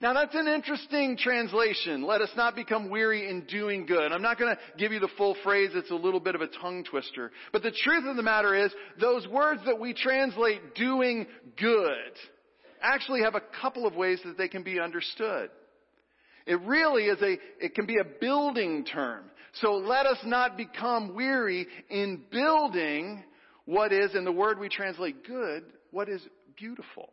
Now 0.00 0.14
that's 0.14 0.34
an 0.34 0.48
interesting 0.48 1.16
translation. 1.16 2.02
Let 2.02 2.22
us 2.22 2.30
not 2.36 2.56
become 2.56 2.90
weary 2.90 3.30
in 3.30 3.42
doing 3.42 3.86
good. 3.86 4.10
I'm 4.10 4.20
not 4.20 4.36
going 4.36 4.54
to 4.54 4.60
give 4.76 4.90
you 4.90 4.98
the 4.98 5.08
full 5.16 5.36
phrase. 5.44 5.70
It's 5.74 5.92
a 5.92 5.94
little 5.96 6.18
bit 6.18 6.34
of 6.34 6.40
a 6.40 6.48
tongue 6.48 6.82
twister. 6.82 7.30
But 7.52 7.62
the 7.62 7.70
truth 7.70 8.04
of 8.08 8.16
the 8.16 8.22
matter 8.22 8.52
is, 8.52 8.72
those 9.00 9.28
words 9.28 9.60
that 9.64 9.78
we 9.78 9.94
translate 9.94 10.74
doing 10.74 11.26
good 11.56 12.12
actually 12.80 13.22
have 13.22 13.36
a 13.36 13.42
couple 13.60 13.86
of 13.86 13.94
ways 13.94 14.20
that 14.24 14.36
they 14.36 14.48
can 14.48 14.64
be 14.64 14.80
understood. 14.80 15.50
It 16.46 16.60
really 16.62 17.04
is 17.04 17.20
a, 17.22 17.38
it 17.64 17.74
can 17.74 17.86
be 17.86 17.98
a 17.98 18.04
building 18.04 18.84
term. 18.84 19.24
So 19.60 19.74
let 19.74 20.06
us 20.06 20.18
not 20.24 20.56
become 20.56 21.14
weary 21.14 21.66
in 21.90 22.22
building 22.30 23.22
what 23.64 23.92
is, 23.92 24.14
in 24.14 24.24
the 24.24 24.32
word 24.32 24.58
we 24.58 24.68
translate 24.68 25.26
good, 25.26 25.64
what 25.90 26.08
is 26.08 26.22
beautiful, 26.56 27.10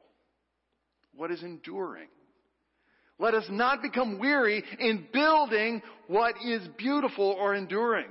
what 1.15 1.31
is 1.31 1.43
enduring. 1.43 2.07
Let 3.19 3.33
us 3.33 3.45
not 3.49 3.81
become 3.81 4.17
weary 4.17 4.63
in 4.79 5.05
building 5.11 5.81
what 6.07 6.35
is 6.45 6.65
beautiful 6.77 7.35
or 7.37 7.53
enduring. 7.53 8.07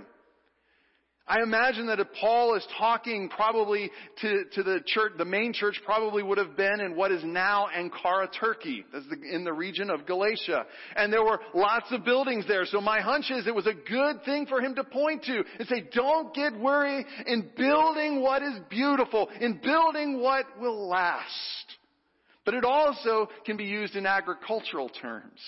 I 1.28 1.42
imagine 1.42 1.88
that 1.88 2.00
if 2.00 2.08
Paul 2.18 2.54
is 2.54 2.66
talking 2.78 3.28
probably 3.28 3.90
to, 4.22 4.44
to 4.52 4.62
the 4.62 4.80
church, 4.86 5.12
the 5.18 5.26
main 5.26 5.52
church 5.52 5.78
probably 5.84 6.22
would 6.22 6.38
have 6.38 6.56
been 6.56 6.80
in 6.80 6.96
what 6.96 7.12
is 7.12 7.22
now 7.22 7.68
Ankara, 7.76 8.28
Turkey, 8.40 8.82
in 9.30 9.44
the 9.44 9.52
region 9.52 9.90
of 9.90 10.06
Galatia. 10.06 10.64
And 10.96 11.12
there 11.12 11.22
were 11.22 11.38
lots 11.52 11.86
of 11.90 12.02
buildings 12.02 12.46
there. 12.48 12.64
So 12.64 12.80
my 12.80 13.00
hunch 13.00 13.30
is 13.30 13.46
it 13.46 13.54
was 13.54 13.66
a 13.66 13.74
good 13.74 14.24
thing 14.24 14.46
for 14.46 14.62
him 14.62 14.74
to 14.76 14.84
point 14.84 15.24
to 15.24 15.44
and 15.58 15.68
say, 15.68 15.84
don't 15.92 16.34
get 16.34 16.58
worried 16.58 17.04
in 17.26 17.50
building 17.58 18.22
what 18.22 18.42
is 18.42 18.54
beautiful, 18.70 19.28
in 19.38 19.60
building 19.62 20.22
what 20.22 20.46
will 20.58 20.88
last. 20.88 21.26
But 22.46 22.54
it 22.54 22.64
also 22.64 23.28
can 23.44 23.58
be 23.58 23.64
used 23.64 23.96
in 23.96 24.06
agricultural 24.06 24.88
terms. 24.88 25.40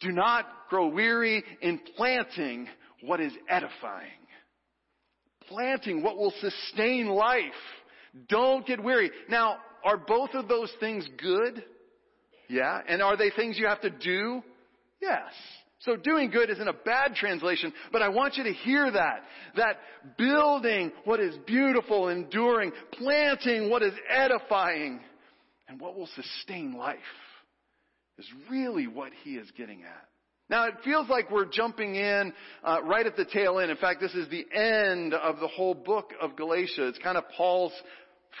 Do 0.00 0.10
not 0.10 0.46
grow 0.68 0.88
weary 0.88 1.44
in 1.62 1.78
planting 1.96 2.66
what 3.02 3.20
is 3.20 3.32
edifying 3.48 4.19
planting 5.50 6.02
what 6.02 6.16
will 6.16 6.32
sustain 6.40 7.08
life. 7.08 7.42
Don't 8.28 8.66
get 8.66 8.82
weary. 8.82 9.10
Now, 9.28 9.58
are 9.84 9.96
both 9.96 10.30
of 10.34 10.48
those 10.48 10.72
things 10.80 11.08
good? 11.18 11.64
Yeah. 12.48 12.80
And 12.88 13.02
are 13.02 13.16
they 13.16 13.30
things 13.30 13.58
you 13.58 13.66
have 13.66 13.80
to 13.82 13.90
do? 13.90 14.42
Yes. 15.00 15.32
So 15.80 15.96
doing 15.96 16.30
good 16.30 16.50
isn't 16.50 16.68
a 16.68 16.74
bad 16.74 17.14
translation, 17.14 17.72
but 17.90 18.02
I 18.02 18.10
want 18.10 18.36
you 18.36 18.44
to 18.44 18.52
hear 18.52 18.90
that. 18.90 19.22
That 19.56 19.78
building 20.18 20.92
what 21.04 21.20
is 21.20 21.34
beautiful, 21.46 22.08
enduring, 22.08 22.72
planting 22.92 23.70
what 23.70 23.82
is 23.82 23.94
edifying, 24.08 25.00
and 25.68 25.80
what 25.80 25.96
will 25.96 26.08
sustain 26.14 26.74
life 26.74 26.98
is 28.18 28.26
really 28.50 28.86
what 28.86 29.12
he 29.24 29.36
is 29.36 29.50
getting 29.56 29.82
at. 29.82 30.09
Now 30.50 30.66
it 30.66 30.74
feels 30.84 31.08
like 31.08 31.30
we're 31.30 31.46
jumping 31.46 31.94
in 31.94 32.32
uh, 32.64 32.82
right 32.82 33.06
at 33.06 33.16
the 33.16 33.24
tail 33.24 33.60
end. 33.60 33.70
In 33.70 33.76
fact, 33.76 34.00
this 34.00 34.14
is 34.14 34.28
the 34.28 34.44
end 34.52 35.14
of 35.14 35.38
the 35.38 35.46
whole 35.46 35.74
book 35.74 36.12
of 36.20 36.34
Galatia. 36.36 36.88
It's 36.88 36.98
kind 36.98 37.16
of 37.16 37.24
Paul's 37.36 37.72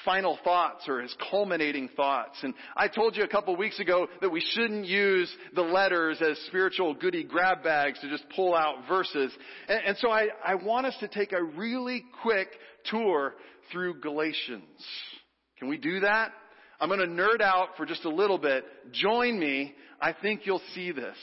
final 0.04 0.36
thoughts 0.42 0.88
or 0.88 1.00
his 1.02 1.14
culminating 1.30 1.88
thoughts. 1.96 2.36
And 2.42 2.52
I 2.76 2.88
told 2.88 3.16
you 3.16 3.22
a 3.22 3.28
couple 3.28 3.54
weeks 3.56 3.78
ago 3.78 4.08
that 4.20 4.28
we 4.28 4.40
shouldn't 4.40 4.86
use 4.86 5.32
the 5.54 5.62
letters 5.62 6.20
as 6.20 6.36
spiritual 6.48 6.94
goody 6.94 7.22
grab 7.22 7.62
bags 7.62 8.00
to 8.00 8.10
just 8.10 8.24
pull 8.34 8.56
out 8.56 8.88
verses. 8.88 9.32
And, 9.68 9.80
and 9.86 9.96
so 9.98 10.10
I, 10.10 10.28
I 10.44 10.56
want 10.56 10.86
us 10.86 10.96
to 11.00 11.08
take 11.08 11.32
a 11.32 11.42
really 11.42 12.04
quick 12.22 12.48
tour 12.86 13.34
through 13.70 14.00
Galatians. 14.00 14.64
Can 15.60 15.68
we 15.68 15.76
do 15.76 16.00
that? 16.00 16.32
I'm 16.80 16.88
going 16.88 17.00
to 17.00 17.06
nerd 17.06 17.40
out 17.40 17.76
for 17.76 17.86
just 17.86 18.04
a 18.04 18.10
little 18.10 18.38
bit. 18.38 18.64
Join 18.92 19.38
me. 19.38 19.74
I 20.00 20.12
think 20.12 20.40
you'll 20.44 20.62
see 20.74 20.90
this. 20.90 21.16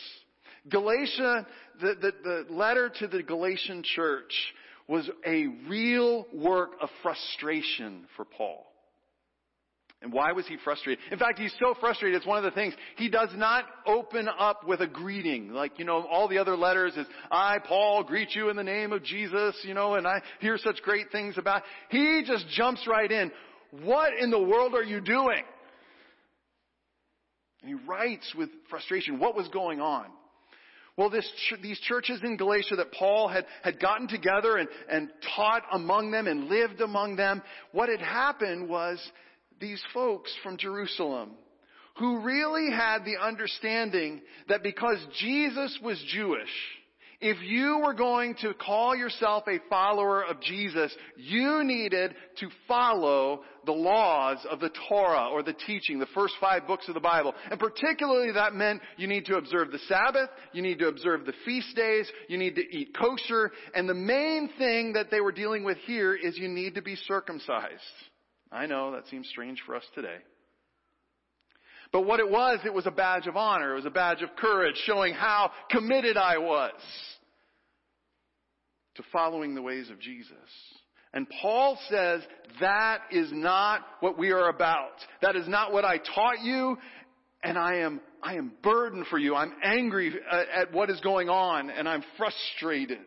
Galatia, 0.69 1.47
the, 1.81 1.95
the, 2.01 2.11
the 2.23 2.53
letter 2.53 2.91
to 2.99 3.07
the 3.07 3.23
Galatian 3.23 3.83
church 3.83 4.33
was 4.87 5.09
a 5.25 5.47
real 5.67 6.25
work 6.33 6.71
of 6.81 6.89
frustration 7.03 8.05
for 8.15 8.25
Paul. 8.25 8.63
And 10.01 10.13
why 10.13 10.31
was 10.31 10.45
he 10.45 10.57
frustrated? 10.63 11.03
In 11.11 11.17
fact, 11.17 11.39
he's 11.39 11.53
so 11.59 11.73
frustrated, 11.79 12.17
it's 12.17 12.25
one 12.25 12.37
of 12.37 12.43
the 12.43 12.51
things. 12.51 12.75
He 12.97 13.09
does 13.09 13.29
not 13.35 13.65
open 13.87 14.29
up 14.39 14.67
with 14.67 14.79
a 14.81 14.87
greeting. 14.87 15.49
Like, 15.49 15.79
you 15.79 15.85
know, 15.85 16.05
all 16.05 16.27
the 16.27 16.37
other 16.37 16.55
letters 16.55 16.95
is, 16.95 17.07
I, 17.31 17.57
Paul, 17.59 18.03
greet 18.03 18.35
you 18.35 18.49
in 18.49 18.55
the 18.55 18.63
name 18.63 18.93
of 18.93 19.03
Jesus, 19.03 19.55
you 19.63 19.73
know, 19.73 19.95
and 19.95 20.05
I 20.05 20.21
hear 20.39 20.57
such 20.59 20.81
great 20.83 21.11
things 21.11 21.37
about. 21.39 21.63
He 21.89 22.23
just 22.27 22.47
jumps 22.49 22.85
right 22.87 23.11
in. 23.11 23.31
What 23.83 24.13
in 24.19 24.29
the 24.29 24.41
world 24.41 24.75
are 24.75 24.83
you 24.83 25.01
doing? 25.01 25.41
And 27.63 27.69
he 27.69 27.85
writes 27.87 28.33
with 28.37 28.49
frustration 28.69 29.19
what 29.19 29.35
was 29.35 29.47
going 29.47 29.81
on. 29.81 30.05
Well, 30.97 31.11
this, 31.11 31.29
these 31.61 31.79
churches 31.81 32.21
in 32.23 32.37
Galatia 32.37 32.75
that 32.77 32.91
Paul 32.91 33.27
had, 33.27 33.45
had 33.61 33.79
gotten 33.79 34.07
together 34.07 34.57
and, 34.57 34.67
and 34.89 35.09
taught 35.35 35.61
among 35.71 36.09
them 36.09 36.25
and 36.25 36.49
lived 36.49 36.81
among 36.81 37.15
them, 37.17 37.43
what 37.71 37.87
had 37.87 38.01
happened 38.01 38.67
was 38.67 38.99
these 39.59 39.81
folks 39.93 40.33
from 40.43 40.57
Jerusalem 40.57 41.31
who 41.97 42.21
really 42.21 42.71
had 42.71 43.05
the 43.05 43.17
understanding 43.23 44.21
that 44.49 44.63
because 44.63 44.97
Jesus 45.19 45.77
was 45.83 46.03
Jewish, 46.13 46.49
if 47.19 47.41
you 47.41 47.81
were 47.83 47.93
going 47.93 48.35
to 48.41 48.53
call 48.53 48.95
yourself 48.95 49.45
a 49.47 49.59
follower 49.69 50.23
of 50.23 50.39
Jesus, 50.39 50.95
you 51.15 51.63
needed 51.63 52.13
to 52.39 52.49
follow 52.67 53.41
the 53.65 53.71
laws 53.71 54.37
of 54.49 54.59
the 54.59 54.69
Torah 54.87 55.29
or 55.31 55.41
the 55.41 55.53
teaching, 55.53 55.97
the 55.99 56.05
first 56.13 56.35
five 56.39 56.67
books 56.67 56.87
of 56.87 56.93
the 56.93 56.99
Bible. 56.99 57.33
And 57.49 57.59
particularly 57.59 58.31
that 58.33 58.53
meant 58.53 58.81
you 58.97 59.07
need 59.07 59.25
to 59.25 59.37
observe 59.37 59.71
the 59.71 59.79
Sabbath, 59.87 60.29
you 60.53 60.61
need 60.61 60.77
to 60.79 60.87
observe 60.87 61.25
the 61.25 61.33
feast 61.43 61.75
days, 61.75 62.07
you 62.27 62.37
need 62.37 62.55
to 62.55 62.61
eat 62.61 62.95
kosher, 62.95 63.51
and 63.73 63.89
the 63.89 63.95
main 63.95 64.49
thing 64.57 64.93
that 64.93 65.09
they 65.09 65.19
were 65.19 65.31
dealing 65.31 65.63
with 65.63 65.77
here 65.85 66.13
is 66.13 66.37
you 66.37 66.47
need 66.47 66.75
to 66.75 66.83
be 66.83 66.95
circumcised. 66.95 67.81
I 68.51 68.67
know 68.67 68.91
that 68.91 69.07
seems 69.07 69.27
strange 69.27 69.61
for 69.65 69.75
us 69.75 69.83
today. 69.95 70.17
But 71.91 72.05
what 72.05 72.19
it 72.19 72.29
was, 72.29 72.59
it 72.65 72.73
was 72.73 72.85
a 72.85 72.91
badge 72.91 73.27
of 73.27 73.37
honor. 73.37 73.73
It 73.73 73.75
was 73.75 73.85
a 73.85 73.91
badge 73.91 74.21
of 74.21 74.35
courage 74.35 74.75
showing 74.85 75.13
how 75.13 75.51
committed 75.69 76.17
I 76.17 76.37
was 76.37 76.73
to 78.95 79.03
following 79.11 79.55
the 79.55 79.61
ways 79.61 79.89
of 79.89 79.99
Jesus. 79.99 80.35
And 81.13 81.27
Paul 81.41 81.79
says 81.89 82.21
that 82.59 82.99
is 83.11 83.29
not 83.31 83.81
what 84.01 84.17
we 84.17 84.31
are 84.31 84.49
about. 84.49 84.91
That 85.21 85.35
is 85.35 85.47
not 85.47 85.71
what 85.71 85.85
I 85.85 85.97
taught 85.97 86.41
you. 86.43 86.77
And 87.43 87.57
I 87.57 87.77
am, 87.77 88.01
I 88.21 88.35
am 88.35 88.51
burdened 88.61 89.07
for 89.07 89.17
you. 89.17 89.35
I'm 89.35 89.53
angry 89.63 90.13
uh, 90.29 90.43
at 90.53 90.73
what 90.73 90.89
is 90.89 90.99
going 91.01 91.29
on 91.29 91.69
and 91.69 91.87
I'm 91.87 92.03
frustrated 92.17 93.05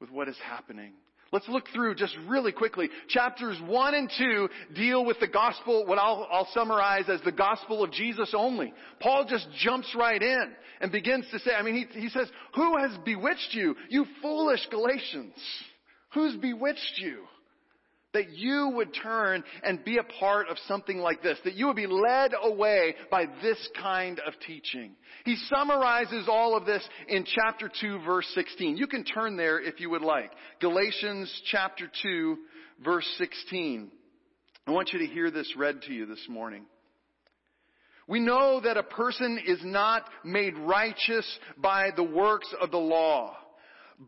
with 0.00 0.10
what 0.10 0.28
is 0.28 0.36
happening. 0.42 0.94
Let's 1.32 1.48
look 1.48 1.66
through 1.72 1.94
just 1.94 2.16
really 2.26 2.50
quickly. 2.50 2.88
Chapters 3.08 3.56
1 3.64 3.94
and 3.94 4.10
2 4.18 4.48
deal 4.74 5.04
with 5.04 5.20
the 5.20 5.28
gospel, 5.28 5.86
what 5.86 5.98
I'll, 5.98 6.26
I'll, 6.30 6.48
summarize 6.52 7.04
as 7.08 7.20
the 7.24 7.30
gospel 7.30 7.84
of 7.84 7.92
Jesus 7.92 8.32
only. 8.36 8.72
Paul 8.98 9.26
just 9.28 9.46
jumps 9.62 9.94
right 9.96 10.20
in 10.20 10.52
and 10.80 10.90
begins 10.90 11.26
to 11.30 11.38
say, 11.38 11.52
I 11.56 11.62
mean, 11.62 11.86
he, 11.92 12.00
he 12.00 12.08
says, 12.08 12.28
who 12.54 12.78
has 12.78 12.90
bewitched 13.04 13.50
you? 13.52 13.76
You 13.88 14.06
foolish 14.20 14.66
Galatians. 14.70 15.34
Who's 16.14 16.34
bewitched 16.36 16.94
you? 16.96 17.22
That 18.12 18.30
you 18.30 18.72
would 18.74 18.92
turn 18.92 19.44
and 19.62 19.84
be 19.84 19.98
a 19.98 20.18
part 20.18 20.48
of 20.48 20.56
something 20.66 20.98
like 20.98 21.22
this. 21.22 21.38
That 21.44 21.54
you 21.54 21.68
would 21.68 21.76
be 21.76 21.86
led 21.86 22.32
away 22.42 22.96
by 23.10 23.26
this 23.40 23.68
kind 23.80 24.20
of 24.26 24.34
teaching. 24.44 24.92
He 25.24 25.36
summarizes 25.48 26.26
all 26.28 26.56
of 26.56 26.66
this 26.66 26.86
in 27.08 27.24
chapter 27.24 27.70
2 27.80 28.00
verse 28.04 28.26
16. 28.34 28.76
You 28.76 28.88
can 28.88 29.04
turn 29.04 29.36
there 29.36 29.60
if 29.60 29.78
you 29.78 29.90
would 29.90 30.02
like. 30.02 30.32
Galatians 30.60 31.32
chapter 31.50 31.88
2 32.02 32.36
verse 32.84 33.06
16. 33.18 33.90
I 34.66 34.70
want 34.72 34.92
you 34.92 34.98
to 34.98 35.06
hear 35.06 35.30
this 35.30 35.54
read 35.56 35.82
to 35.82 35.92
you 35.92 36.06
this 36.06 36.26
morning. 36.28 36.64
We 38.08 38.18
know 38.18 38.60
that 38.60 38.76
a 38.76 38.82
person 38.82 39.38
is 39.46 39.60
not 39.62 40.02
made 40.24 40.58
righteous 40.58 41.26
by 41.56 41.90
the 41.94 42.02
works 42.02 42.52
of 42.60 42.72
the 42.72 42.76
law 42.76 43.36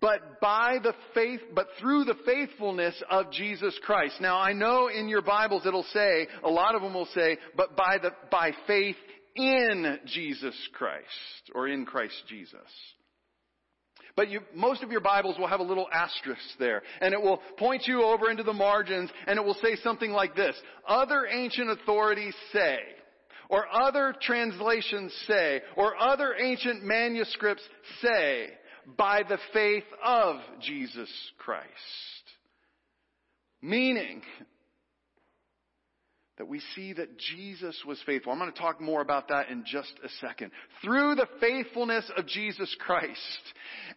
but 0.01 0.41
by 0.41 0.79
the 0.83 0.95
faith, 1.15 1.41
but 1.55 1.67
through 1.79 2.05
the 2.05 2.17
faithfulness 2.25 2.95
of 3.11 3.31
Jesus 3.31 3.79
Christ. 3.85 4.15
Now 4.21 4.39
I 4.39 4.53
know 4.53 4.89
in 4.89 5.09
your 5.09 5.23
Bibles 5.23 5.67
it'll 5.67 5.83
say, 5.93 6.27
a 6.43 6.51
lot 6.51 6.75
of 6.75 6.83
them 6.83 6.95
will 6.95 7.09
say, 7.15 7.37
but 7.57 7.77
by 7.77 7.99
the, 8.01 8.11
by 8.31 8.53
faith 8.67 8.97
in 9.37 9.99
Jesus 10.07 10.55
Christ, 10.73 11.07
or 11.55 11.69
in 11.69 11.85
Christ 11.85 12.15
Jesus. 12.29 12.59
But 14.15 14.29
you, 14.29 14.41
most 14.55 14.83
of 14.83 14.91
your 14.91 15.01
Bibles 15.01 15.39
will 15.39 15.47
have 15.47 15.61
a 15.61 15.65
little 15.65 15.89
asterisk 15.93 16.43
there, 16.59 16.83
and 17.01 17.15
it 17.15 17.21
will 17.21 17.41
point 17.59 17.85
you 17.87 18.03
over 18.03 18.31
into 18.31 18.43
the 18.43 18.53
margins, 18.53 19.11
and 19.27 19.39
it 19.39 19.45
will 19.45 19.57
say 19.63 19.77
something 19.83 20.11
like 20.11 20.35
this. 20.35 20.55
Other 20.87 21.27
ancient 21.27 21.71
authorities 21.71 22.35
say, 22.53 22.79
or 23.49 23.67
other 23.73 24.15
translations 24.21 25.15
say, 25.27 25.63
or 25.77 25.97
other 25.97 26.35
ancient 26.39 26.83
manuscripts 26.83 27.63
say, 28.03 28.49
by 28.97 29.23
the 29.29 29.39
faith 29.53 29.85
of 30.05 30.37
Jesus 30.61 31.11
Christ. 31.39 31.69
Meaning 33.61 34.23
that 36.39 36.49
we 36.49 36.61
see 36.75 36.93
that 36.95 37.19
Jesus 37.19 37.81
was 37.87 38.01
faithful. 38.05 38.33
I'm 38.33 38.39
going 38.39 38.53
to 38.53 38.59
talk 38.59 38.81
more 38.81 39.01
about 39.01 39.29
that 39.29 39.49
in 39.49 39.65
just 39.65 39.93
a 40.03 40.09
second. 40.21 40.51
Through 40.83 41.15
the 41.15 41.29
faithfulness 41.41 42.11
of 42.17 42.27
Jesus 42.27 42.75
Christ. 42.81 43.19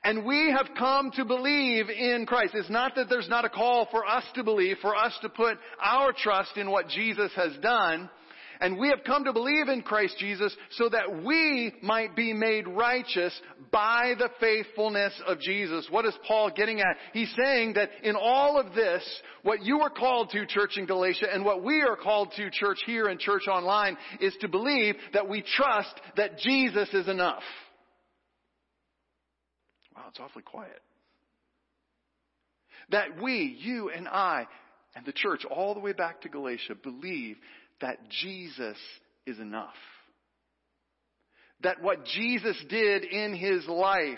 And 0.03 0.25
we 0.25 0.51
have 0.55 0.67
come 0.77 1.09
to 1.11 1.25
believe 1.25 1.89
in 1.89 2.25
Christ. 2.27 2.53
It's 2.53 2.69
not 2.69 2.93
that 2.95 3.09
there's 3.09 3.29
not 3.29 3.45
a 3.45 3.49
call 3.49 3.87
for 3.89 4.05
us 4.05 4.23
to 4.35 4.43
believe, 4.43 4.77
for 4.81 4.95
us 4.95 5.17
to 5.23 5.29
put 5.29 5.57
our 5.81 6.13
trust 6.13 6.57
in 6.57 6.69
what 6.69 6.89
Jesus 6.89 7.31
has 7.35 7.53
done. 7.63 8.09
And 8.61 8.77
we 8.77 8.89
have 8.89 9.03
come 9.05 9.25
to 9.25 9.33
believe 9.33 9.67
in 9.67 9.81
Christ 9.81 10.15
Jesus 10.17 10.55
so 10.71 10.89
that 10.89 11.23
we 11.23 11.73
might 11.81 12.15
be 12.15 12.33
made 12.33 12.67
righteous 12.67 13.33
by 13.71 14.13
the 14.17 14.29
faithfulness 14.39 15.13
of 15.27 15.39
Jesus. 15.39 15.87
What 15.89 16.05
is 16.05 16.13
Paul 16.27 16.51
getting 16.55 16.79
at? 16.79 16.97
He's 17.13 17.33
saying 17.37 17.73
that 17.73 17.89
in 18.03 18.15
all 18.15 18.59
of 18.59 18.73
this, 18.73 19.03
what 19.43 19.63
you 19.63 19.81
are 19.81 19.89
called 19.89 20.29
to, 20.31 20.45
church 20.45 20.77
in 20.77 20.85
Galatia, 20.85 21.27
and 21.31 21.43
what 21.43 21.63
we 21.63 21.81
are 21.81 21.97
called 21.97 22.31
to, 22.37 22.49
church 22.49 22.79
here 22.85 23.07
and 23.07 23.19
church 23.19 23.47
online, 23.47 23.97
is 24.19 24.35
to 24.41 24.47
believe 24.47 24.95
that 25.13 25.27
we 25.27 25.41
trust 25.41 25.93
that 26.17 26.37
Jesus 26.39 26.89
is 26.93 27.07
enough. 27.07 27.43
Wow, 29.95 30.03
it's 30.09 30.19
awfully 30.19 30.43
quiet. 30.43 30.81
That 32.91 33.21
we, 33.21 33.57
you 33.59 33.89
and 33.89 34.07
I, 34.07 34.45
and 34.95 35.05
the 35.05 35.13
church 35.13 35.43
all 35.45 35.73
the 35.73 35.79
way 35.79 35.93
back 35.93 36.21
to 36.21 36.29
Galatia 36.29 36.75
believe 36.81 37.37
that 37.81 37.97
Jesus 38.09 38.77
is 39.25 39.39
enough. 39.39 39.73
That 41.61 41.81
what 41.81 42.05
Jesus 42.05 42.57
did 42.69 43.03
in 43.03 43.33
His 43.33 43.65
life 43.67 44.17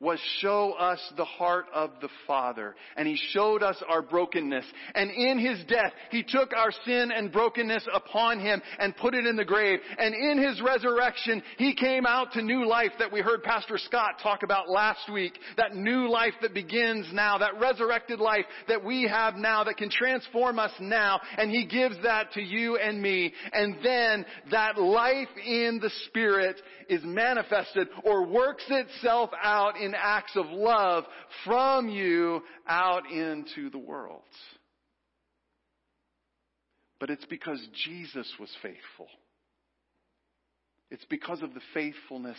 was 0.00 0.20
show 0.40 0.72
us 0.72 1.00
the 1.16 1.24
heart 1.24 1.66
of 1.74 1.90
the 2.00 2.08
Father. 2.26 2.76
And 2.96 3.08
He 3.08 3.18
showed 3.30 3.64
us 3.64 3.76
our 3.88 4.00
brokenness. 4.00 4.64
And 4.94 5.10
in 5.10 5.38
His 5.38 5.64
death, 5.66 5.92
He 6.10 6.22
took 6.22 6.52
our 6.56 6.70
sin 6.84 7.10
and 7.10 7.32
brokenness 7.32 7.86
upon 7.92 8.38
Him 8.38 8.62
and 8.78 8.96
put 8.96 9.14
it 9.14 9.26
in 9.26 9.34
the 9.34 9.44
grave. 9.44 9.80
And 9.98 10.14
in 10.14 10.38
His 10.38 10.60
resurrection, 10.60 11.42
He 11.56 11.74
came 11.74 12.06
out 12.06 12.32
to 12.32 12.42
new 12.42 12.66
life 12.66 12.92
that 13.00 13.12
we 13.12 13.20
heard 13.20 13.42
Pastor 13.42 13.76
Scott 13.76 14.20
talk 14.22 14.44
about 14.44 14.70
last 14.70 15.10
week. 15.12 15.36
That 15.56 15.74
new 15.74 16.08
life 16.08 16.34
that 16.42 16.54
begins 16.54 17.06
now. 17.12 17.38
That 17.38 17.58
resurrected 17.58 18.20
life 18.20 18.46
that 18.68 18.84
we 18.84 19.08
have 19.08 19.34
now 19.34 19.64
that 19.64 19.78
can 19.78 19.90
transform 19.90 20.60
us 20.60 20.72
now. 20.80 21.20
And 21.36 21.50
He 21.50 21.66
gives 21.66 21.96
that 22.04 22.32
to 22.32 22.40
you 22.40 22.76
and 22.76 23.02
me. 23.02 23.32
And 23.52 23.78
then 23.82 24.24
that 24.52 24.78
life 24.78 25.28
in 25.44 25.80
the 25.82 25.90
Spirit 26.06 26.60
is 26.88 27.02
manifested 27.04 27.88
or 28.04 28.26
works 28.26 28.64
itself 28.68 29.30
out 29.42 29.76
in 29.76 29.87
acts 29.94 30.36
of 30.36 30.46
love 30.46 31.04
from 31.44 31.88
you 31.88 32.42
out 32.66 33.10
into 33.10 33.70
the 33.70 33.78
world. 33.78 34.22
But 37.00 37.10
it's 37.10 37.24
because 37.26 37.60
Jesus 37.86 38.30
was 38.40 38.50
faithful. 38.62 39.06
It's 40.90 41.04
because 41.10 41.42
of 41.42 41.54
the 41.54 41.60
faithfulness 41.74 42.38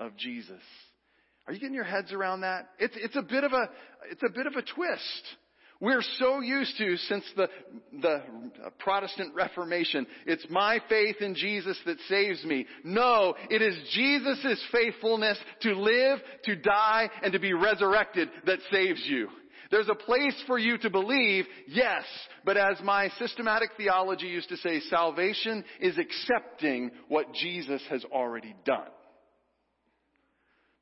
of 0.00 0.16
Jesus. 0.16 0.62
Are 1.46 1.52
you 1.52 1.60
getting 1.60 1.74
your 1.74 1.84
heads 1.84 2.12
around 2.12 2.42
that? 2.42 2.68
It's, 2.78 2.94
it's 2.96 3.16
a 3.16 3.22
bit 3.22 3.44
of 3.44 3.52
a, 3.52 3.70
it's 4.10 4.22
a 4.22 4.30
bit 4.30 4.46
of 4.46 4.54
a 4.54 4.62
twist. 4.62 5.22
We're 5.80 6.02
so 6.18 6.40
used 6.40 6.76
to, 6.78 6.96
since 6.96 7.24
the, 7.36 7.48
the 8.02 8.22
Protestant 8.80 9.32
Reformation, 9.34 10.08
it's 10.26 10.44
my 10.50 10.80
faith 10.88 11.16
in 11.20 11.36
Jesus 11.36 11.78
that 11.86 11.98
saves 12.08 12.44
me. 12.44 12.66
No, 12.82 13.34
it 13.48 13.62
is 13.62 13.78
Jesus' 13.92 14.60
faithfulness 14.72 15.38
to 15.62 15.74
live, 15.74 16.18
to 16.44 16.56
die, 16.56 17.08
and 17.22 17.32
to 17.32 17.38
be 17.38 17.52
resurrected 17.52 18.28
that 18.46 18.58
saves 18.72 19.02
you. 19.06 19.28
There's 19.70 19.88
a 19.88 19.94
place 19.94 20.34
for 20.48 20.58
you 20.58 20.78
to 20.78 20.90
believe, 20.90 21.44
yes, 21.68 22.04
but 22.44 22.56
as 22.56 22.80
my 22.82 23.10
systematic 23.18 23.70
theology 23.76 24.26
used 24.26 24.48
to 24.48 24.56
say, 24.56 24.80
salvation 24.80 25.62
is 25.78 25.96
accepting 25.96 26.90
what 27.06 27.32
Jesus 27.34 27.82
has 27.90 28.02
already 28.06 28.56
done. 28.64 28.88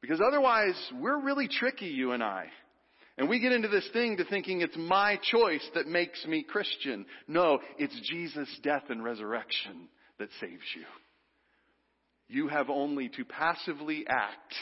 Because 0.00 0.22
otherwise, 0.26 0.76
we're 1.00 1.20
really 1.20 1.48
tricky, 1.48 1.87
you 1.87 2.12
and 2.12 2.22
I. 2.22 2.46
And 3.18 3.29
we 3.29 3.40
get 3.40 3.52
into 3.52 3.68
this 3.68 3.88
thing 3.92 4.18
to 4.18 4.24
thinking 4.24 4.61
it's 4.61 4.76
my 4.76 5.18
choice 5.22 5.66
that 5.74 5.87
makes 5.87 6.24
me 6.26 6.42
Christian. 6.42 7.07
No, 7.26 7.59
it's 7.79 7.98
Jesus' 8.11 8.48
death 8.62 8.85
and 8.90 9.02
resurrection 9.02 9.88
that 10.18 10.29
saves 10.40 10.62
you. 10.76 10.85
You 12.29 12.48
have 12.48 12.68
only 12.68 13.09
to 13.11 13.24
passively 13.24 14.05
act 14.09 14.55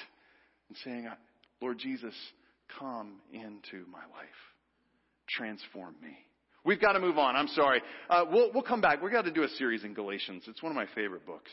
and 0.69 0.79
saying, 0.85 1.09
Lord 1.61 1.79
Jesus, 1.79 2.15
come 2.79 3.21
into 3.33 3.87
my 3.91 4.01
life. 4.01 4.29
Transform 5.29 5.95
me. 6.03 6.17
We've 6.65 6.81
got 6.81 6.93
to 6.93 7.01
move 7.01 7.19
on. 7.19 7.37
I'm 7.37 7.49
sorry. 7.49 7.83
Uh, 8.09 8.25
we'll, 8.31 8.53
we'll 8.53 8.63
come 8.63 8.81
back. 8.81 9.03
We've 9.03 9.13
got 9.13 9.25
to 9.25 9.33
do 9.33 9.43
a 9.43 9.49
series 9.49 9.85
in 9.85 9.95
Galatians. 9.95 10.45
It's 10.47 10.63
one 10.63 10.71
of 10.71 10.77
my 10.77 10.87
favorite 10.95 11.27
books. 11.27 11.51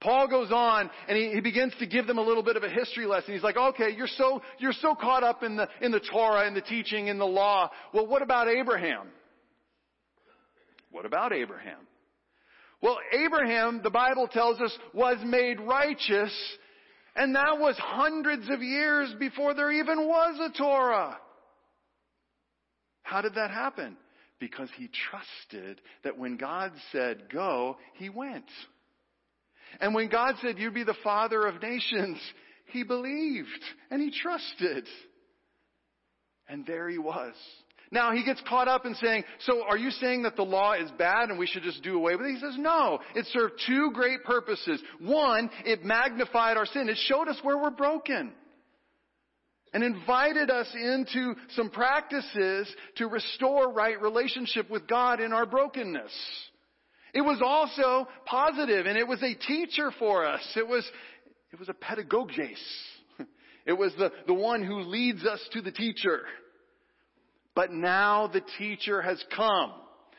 Paul 0.00 0.28
goes 0.28 0.52
on 0.52 0.90
and 1.08 1.18
he, 1.18 1.32
he, 1.32 1.40
begins 1.40 1.72
to 1.80 1.86
give 1.86 2.06
them 2.06 2.18
a 2.18 2.22
little 2.22 2.44
bit 2.44 2.56
of 2.56 2.62
a 2.62 2.68
history 2.68 3.04
lesson. 3.04 3.34
He's 3.34 3.42
like, 3.42 3.56
okay, 3.56 3.90
you're 3.96 4.06
so, 4.06 4.40
you're 4.58 4.72
so 4.72 4.94
caught 4.94 5.24
up 5.24 5.42
in 5.42 5.56
the, 5.56 5.68
in 5.80 5.90
the 5.90 6.00
Torah 6.00 6.46
and 6.46 6.54
the 6.54 6.60
teaching 6.60 7.08
in 7.08 7.18
the 7.18 7.26
law. 7.26 7.70
Well, 7.92 8.06
what 8.06 8.22
about 8.22 8.48
Abraham? 8.48 9.08
What 10.92 11.04
about 11.04 11.32
Abraham? 11.32 11.80
Well, 12.80 12.98
Abraham, 13.12 13.80
the 13.82 13.90
Bible 13.90 14.28
tells 14.28 14.60
us, 14.60 14.72
was 14.94 15.16
made 15.24 15.58
righteous 15.60 16.32
and 17.18 17.34
that 17.34 17.58
was 17.58 17.76
hundreds 17.76 18.48
of 18.48 18.62
years 18.62 19.12
before 19.18 19.52
there 19.52 19.72
even 19.72 20.06
was 20.06 20.38
a 20.38 20.56
Torah. 20.56 21.18
How 23.02 23.20
did 23.22 23.34
that 23.34 23.50
happen? 23.50 23.96
Because 24.38 24.68
he 24.76 24.88
trusted 25.10 25.80
that 26.04 26.16
when 26.16 26.36
God 26.36 26.70
said 26.92 27.24
go, 27.32 27.76
he 27.94 28.08
went. 28.08 28.48
And 29.80 29.94
when 29.94 30.08
God 30.08 30.34
said, 30.42 30.58
you'd 30.58 30.74
be 30.74 30.84
the 30.84 30.96
father 31.04 31.46
of 31.46 31.62
nations, 31.62 32.18
he 32.66 32.82
believed 32.82 33.48
and 33.90 34.02
he 34.02 34.10
trusted. 34.10 34.86
And 36.48 36.66
there 36.66 36.88
he 36.88 36.98
was. 36.98 37.34
Now 37.90 38.12
he 38.12 38.24
gets 38.24 38.42
caught 38.48 38.68
up 38.68 38.84
in 38.84 38.94
saying, 38.96 39.24
so 39.40 39.62
are 39.64 39.78
you 39.78 39.90
saying 39.90 40.24
that 40.24 40.36
the 40.36 40.42
law 40.42 40.74
is 40.74 40.90
bad 40.98 41.30
and 41.30 41.38
we 41.38 41.46
should 41.46 41.62
just 41.62 41.82
do 41.82 41.96
away 41.96 42.16
with 42.16 42.26
it? 42.26 42.34
He 42.34 42.40
says, 42.40 42.56
no. 42.58 42.98
It 43.14 43.26
served 43.32 43.54
two 43.66 43.90
great 43.94 44.24
purposes. 44.24 44.82
One, 45.00 45.50
it 45.64 45.84
magnified 45.84 46.56
our 46.56 46.66
sin. 46.66 46.88
It 46.88 46.98
showed 47.06 47.28
us 47.28 47.38
where 47.42 47.56
we're 47.56 47.70
broken. 47.70 48.32
And 49.72 49.84
invited 49.84 50.50
us 50.50 50.66
into 50.74 51.34
some 51.50 51.70
practices 51.70 52.74
to 52.96 53.06
restore 53.06 53.70
right 53.70 54.00
relationship 54.00 54.70
with 54.70 54.86
God 54.86 55.20
in 55.20 55.32
our 55.32 55.44
brokenness. 55.44 56.12
It 57.14 57.22
was 57.22 57.40
also 57.44 58.08
positive 58.26 58.86
and 58.86 58.98
it 58.98 59.06
was 59.06 59.22
a 59.22 59.34
teacher 59.34 59.92
for 59.98 60.26
us. 60.26 60.46
It 60.56 60.66
was, 60.66 60.88
it 61.52 61.58
was 61.58 61.68
a 61.68 61.74
pedagogos. 61.74 62.56
It 63.66 63.76
was 63.76 63.92
the, 63.98 64.10
the 64.26 64.32
one 64.32 64.62
who 64.62 64.80
leads 64.80 65.26
us 65.26 65.46
to 65.52 65.60
the 65.60 65.70
teacher. 65.70 66.22
But 67.54 67.70
now 67.70 68.26
the 68.28 68.40
teacher 68.56 69.02
has 69.02 69.22
come. 69.36 69.72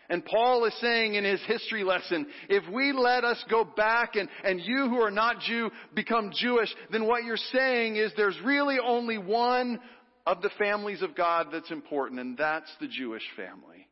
And 0.09 0.25
Paul 0.25 0.65
is 0.65 0.73
saying 0.81 1.15
in 1.15 1.23
his 1.23 1.41
history 1.47 1.83
lesson, 1.83 2.27
if 2.47 2.63
we 2.71 2.91
let 2.91 3.23
us 3.23 3.43
go 3.49 3.63
back 3.63 4.15
and, 4.15 4.29
and 4.43 4.59
you 4.59 4.87
who 4.89 5.01
are 5.01 5.09
not 5.09 5.39
Jew 5.41 5.71
become 5.95 6.31
Jewish, 6.35 6.69
then 6.91 7.07
what 7.07 7.23
you're 7.23 7.37
saying 7.37 7.95
is 7.95 8.11
there's 8.17 8.37
really 8.43 8.77
only 8.79 9.17
one 9.17 9.79
of 10.27 10.41
the 10.41 10.51
families 10.59 11.01
of 11.01 11.15
God 11.15 11.47
that's 11.51 11.71
important, 11.71 12.19
and 12.19 12.37
that's 12.37 12.69
the 12.79 12.87
Jewish 12.87 13.23
family. 13.35 13.87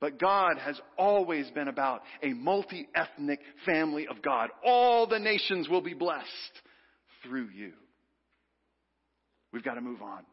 But 0.00 0.18
God 0.18 0.58
has 0.58 0.80
always 0.96 1.50
been 1.50 1.68
about 1.68 2.02
a 2.22 2.28
multi-ethnic 2.28 3.40
family 3.66 4.06
of 4.06 4.22
God. 4.22 4.50
All 4.64 5.06
the 5.06 5.18
nations 5.18 5.68
will 5.68 5.80
be 5.80 5.94
blessed 5.94 6.26
through 7.24 7.48
you. 7.54 7.72
We've 9.52 9.64
got 9.64 9.74
to 9.74 9.80
move 9.80 10.02
on. 10.02 10.24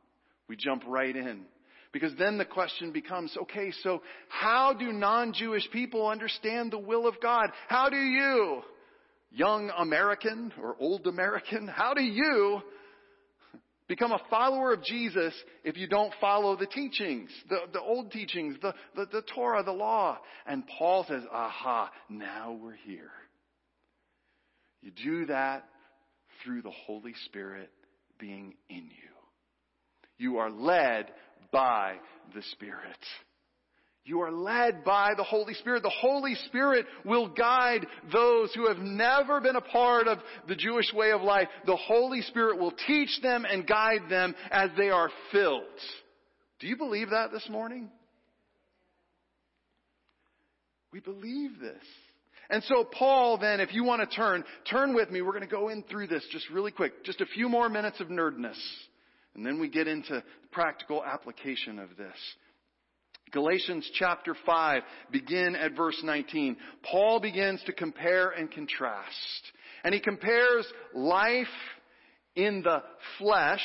We 0.48 0.56
jump 0.56 0.84
right 0.88 1.16
in. 1.16 1.46
Because 1.92 2.12
then 2.20 2.38
the 2.38 2.46
question 2.46 2.92
becomes, 2.92 3.36
okay, 3.44 3.72
so 3.82 4.02
how 4.28 4.74
do 4.74 4.92
non-Jewish 4.92 5.72
people 5.72 6.08
understand 6.08 6.72
the 6.72 6.78
will 6.78 7.08
of 7.08 7.16
God? 7.22 7.48
How 7.70 7.90
do 7.90 7.96
you, 7.96 8.62
young 9.32 9.72
American 9.78 10.52
or 10.62 10.76
old 10.78 11.08
American, 11.08 11.68
how 11.68 11.94
do 11.94 12.04
you 12.04 12.62
become 13.88 14.12
a 14.12 14.22
follower 14.30 14.74
of 14.74 14.84
Jesus 14.84 15.34
if 15.64 15.78
you 15.78 15.88
don't 15.88 16.14
follow 16.20 16.56
the 16.56 16.66
teachings, 16.66 17.30
the, 17.50 17.58
the 17.74 17.82
old 17.82 18.12
teachings, 18.12 18.58
the, 18.62 18.74
the, 18.96 19.06
the 19.12 19.24
Torah, 19.34 19.64
the 19.64 19.72
law. 19.72 20.18
And 20.46 20.64
Paul 20.78 21.06
says, 21.08 21.24
aha, 21.32 21.92
now 22.10 22.58
we're 22.62 22.78
here. 22.86 23.12
You 24.82 24.92
do 24.92 25.26
that 25.28 25.66
through 26.44 26.62
the 26.62 26.72
Holy 26.72 27.14
Spirit 27.26 27.72
being 28.20 28.56
in 28.70 28.86
you. 28.86 29.16
You 30.18 30.38
are 30.38 30.52
led 30.52 31.12
by 31.52 31.96
the 32.34 32.42
Spirit. 32.52 32.98
You 34.06 34.22
are 34.22 34.32
led 34.32 34.84
by 34.84 35.14
the 35.18 35.24
Holy 35.24 35.56
Spirit. 35.56 35.82
The 35.82 35.90
Holy 35.90 36.36
Spirit 36.46 36.86
will 37.04 37.28
guide 37.28 37.88
those 38.14 38.54
who 38.54 38.68
have 38.68 38.78
never 38.78 39.42
been 39.42 39.56
a 39.56 39.62
part 39.62 40.08
of 40.08 40.20
the 40.48 40.56
Jewish 40.56 40.94
way 40.94 41.12
of 41.12 41.22
life. 41.22 41.48
The 41.66 41.76
Holy 41.76 42.22
Spirit 42.22 42.60
will 42.60 42.74
teach 42.86 43.20
them 43.24 43.46
and 43.50 43.66
guide 43.66 44.04
them 44.08 44.36
as 44.52 44.70
they 44.78 44.90
are 44.90 45.10
filled. 45.32 45.64
Do 46.60 46.68
you 46.68 46.78
believe 46.78 47.10
that 47.10 47.32
this 47.32 47.50
morning? 47.50 47.90
We 50.94 51.00
believe 51.00 51.60
this. 51.60 51.84
And 52.52 52.64
so 52.66 52.84
Paul 52.84 53.40
then, 53.40 53.60
if 53.60 53.74
you 53.74 53.84
want 53.84 54.08
to 54.08 54.16
turn, 54.16 54.44
turn 54.70 54.94
with 54.94 55.10
me. 55.10 55.24
We're 55.24 55.32
going 55.32 55.42
to 55.42 55.48
go 55.48 55.70
in 55.70 55.82
through 55.82 56.08
this 56.08 56.24
just 56.32 56.48
really 56.52 56.72
quick. 56.72 57.04
Just 57.04 57.22
a 57.22 57.26
few 57.26 57.50
more 57.50 57.70
minutes 57.70 58.00
of 58.00 58.10
nerdness. 58.10 58.60
And 59.34 59.44
then 59.44 59.60
we 59.60 59.68
get 59.68 59.88
into 59.88 60.24
practical 60.52 61.04
application 61.04 61.80
of 61.80 61.90
this. 61.98 62.16
Galatians 63.32 63.90
chapter 63.96 64.36
5, 64.46 64.84
begin 65.12 65.56
at 65.56 65.76
verse 65.76 66.00
19. 66.04 66.58
Paul 66.84 67.20
begins 67.20 67.62
to 67.66 67.74
compare 67.74 68.30
and 68.30 68.52
contrast. 68.52 69.52
And 69.84 69.94
he 69.94 70.00
compares 70.00 70.66
life 70.94 71.48
in 72.36 72.62
the 72.64 72.82
flesh 73.18 73.64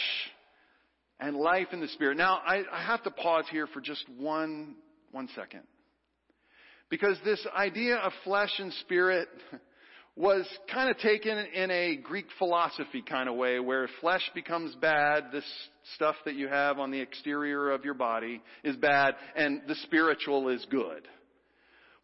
and 1.19 1.37
life 1.37 1.69
in 1.73 1.81
the 1.81 1.89
spirit. 1.89 2.17
Now, 2.17 2.41
I, 2.45 2.63
I 2.73 2.83
have 2.85 3.03
to 3.05 3.11
pause 3.11 3.45
here 3.51 3.67
for 3.67 3.81
just 3.81 4.05
one, 4.19 4.77
one 5.13 5.29
second. 5.35 5.63
Because 6.89 7.17
this 7.25 7.47
idea 7.57 7.97
of 7.97 8.13
flesh 8.25 8.53
and 8.59 8.73
spirit 8.75 9.29
was 10.17 10.47
kind 10.73 10.91
of 10.91 10.99
taken 10.99 11.39
in 11.39 11.71
a 11.71 11.97
Greek 11.97 12.27
philosophy 12.39 13.03
kind 13.03 13.29
of 13.29 13.37
way 13.37 13.61
where 13.61 13.89
flesh 14.01 14.29
becomes 14.35 14.75
bad, 14.77 15.25
this 15.33 15.45
stuff 15.95 16.17
that 16.25 16.35
you 16.35 16.49
have 16.49 16.79
on 16.79 16.91
the 16.91 17.01
exterior 17.01 17.71
of 17.71 17.85
your 17.85 17.95
body 17.95 18.43
is 18.65 18.77
bad, 18.77 19.15
and 19.37 19.63
the 19.69 19.75
spiritual 19.77 20.49
is 20.49 20.67
good. 20.71 21.07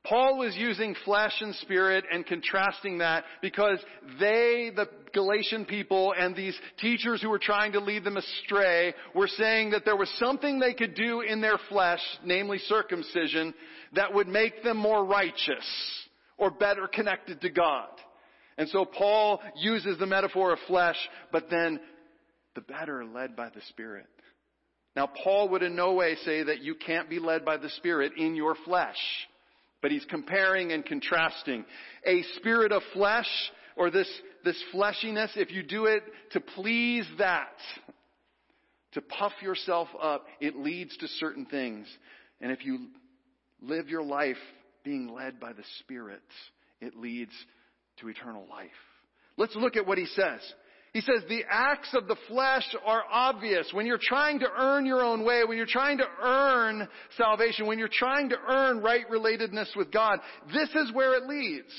Paul 0.05 0.39
was 0.39 0.55
using 0.57 0.95
flesh 1.05 1.33
and 1.41 1.53
spirit 1.57 2.05
and 2.13 2.25
contrasting 2.25 2.99
that 2.99 3.25
because 3.43 3.81
they, 4.21 4.71
the 4.75 4.89
Galatian 5.13 5.65
people 5.65 6.15
and 6.17 6.37
these 6.37 6.57
teachers 6.79 7.21
who 7.21 7.29
were 7.29 7.41
trying 7.41 7.73
to 7.73 7.81
lead 7.81 8.05
them 8.05 8.17
astray 8.17 8.95
were 9.17 9.27
saying 9.27 9.71
that 9.71 9.85
there 9.85 9.97
was 9.97 10.09
something 10.21 10.61
they 10.61 10.75
could 10.75 10.95
do 10.95 11.23
in 11.23 11.41
their 11.41 11.59
flesh, 11.69 12.01
namely 12.25 12.59
circumcision, 12.59 13.53
that 13.95 14.15
would 14.15 14.29
make 14.29 14.63
them 14.63 14.77
more 14.77 15.05
righteous 15.05 16.06
or 16.39 16.51
better 16.51 16.87
connected 16.87 17.41
to 17.41 17.51
God. 17.51 17.89
And 18.59 18.69
so 18.69 18.85
Paul 18.85 19.41
uses 19.57 19.99
the 19.99 20.07
metaphor 20.07 20.53
of 20.53 20.59
flesh, 20.67 20.97
but 21.33 21.51
then 21.51 21.81
the 22.55 22.63
better 22.63 23.05
led 23.05 23.37
by 23.37 23.51
the 23.51 23.61
Spirit. 23.69 24.07
Now 24.95 25.07
Paul 25.07 25.51
would 25.51 25.63
in 25.63 25.77
no 25.77 25.93
way 25.93 26.17
say 26.25 26.43
that 26.43 26.63
you 26.63 26.75
can't 26.75 27.11
be 27.11 27.19
led 27.19 27.45
by 27.45 27.59
the 27.59 27.69
Spirit 27.71 28.13
in 28.17 28.35
your 28.35 28.55
flesh. 28.65 28.97
But 29.83 29.91
he's 29.91 30.07
comparing 30.07 30.73
and 30.73 30.85
contrasting. 30.85 31.65
A 32.07 32.23
spirit 32.37 32.73
of 32.73 32.83
flesh, 32.95 33.29
or 33.77 33.91
this, 33.91 34.11
this 34.43 34.61
fleshiness, 34.73 35.37
if 35.37 35.53
you 35.53 35.63
do 35.63 35.85
it 35.85 36.03
to 36.33 36.41
please 36.41 37.07
that, 37.19 37.53
to 38.93 39.03
puff 39.03 39.33
yourself 39.43 39.89
up, 40.01 40.25
it 40.41 40.57
leads 40.57 40.97
to 40.97 41.09
certain 41.09 41.45
things. 41.45 41.87
And 42.41 42.51
if 42.51 42.65
you 42.65 42.89
live 43.61 43.89
your 43.89 44.03
life 44.03 44.39
being 44.87 45.09
led 45.09 45.41
by 45.41 45.53
the 45.53 45.65
Spirit, 45.81 46.23
it 46.81 46.97
leads 46.97 47.33
to 47.99 48.09
eternal 48.09 48.47
life. 48.49 48.71
Let's 49.37 49.57
look 49.57 49.77
at 49.77 49.85
what 49.85 49.99
he 49.99 50.07
says. 50.07 50.41
He 50.93 51.01
says 51.01 51.25
the 51.29 51.43
acts 51.51 51.93
of 51.93 52.07
the 52.07 52.17
flesh 52.29 52.65
are 52.87 53.03
obvious. 53.11 53.69
When 53.73 53.85
you're 53.85 53.99
trying 54.01 54.39
to 54.39 54.47
earn 54.57 54.87
your 54.87 55.03
own 55.03 55.25
way, 55.25 55.43
when 55.45 55.59
you're 55.59 55.67
trying 55.67 55.99
to 55.99 56.07
earn 56.23 56.89
salvation, 57.19 57.67
when 57.67 57.81
you're 57.81 57.89
trying 57.93 58.29
to 58.29 58.37
earn 58.49 58.79
right 58.79 59.05
relatedness 59.11 59.77
with 59.77 59.91
God, 59.91 60.21
this 60.55 60.71
is 60.71 60.93
where 60.93 61.15
it 61.17 61.29
leads. 61.29 61.75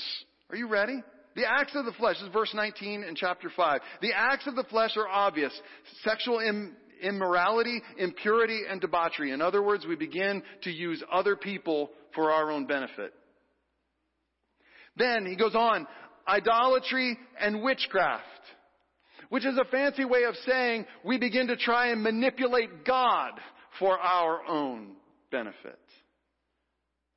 Are 0.50 0.56
you 0.56 0.68
ready? 0.68 1.02
The 1.34 1.48
acts 1.48 1.74
of 1.76 1.86
the 1.86 1.92
flesh 1.92 2.16
is 2.22 2.28
verse 2.30 2.52
19 2.54 3.04
in 3.04 3.14
chapter 3.14 3.50
5. 3.56 3.80
The 4.02 4.12
acts 4.14 4.46
of 4.46 4.54
the 4.54 4.64
flesh 4.64 4.96
are 4.96 5.08
obvious. 5.08 5.58
Sexual 6.04 6.40
Im- 6.40 6.76
immorality, 7.00 7.80
impurity, 7.96 8.62
and 8.68 8.80
debauchery. 8.80 9.32
In 9.32 9.40
other 9.40 9.62
words, 9.62 9.86
we 9.86 9.96
begin 9.96 10.42
to 10.62 10.70
use 10.70 11.02
other 11.10 11.36
people 11.36 11.90
for 12.14 12.30
our 12.30 12.50
own 12.50 12.66
benefit. 12.66 13.12
Then 14.96 15.26
he 15.26 15.36
goes 15.36 15.54
on, 15.54 15.86
idolatry 16.26 17.18
and 17.40 17.62
witchcraft, 17.62 18.24
which 19.28 19.46
is 19.46 19.56
a 19.56 19.64
fancy 19.70 20.04
way 20.04 20.24
of 20.24 20.34
saying 20.46 20.86
we 21.04 21.18
begin 21.18 21.46
to 21.48 21.56
try 21.56 21.88
and 21.88 22.02
manipulate 22.02 22.84
God 22.84 23.32
for 23.78 23.98
our 23.98 24.44
own 24.46 24.92
benefit. 25.30 25.78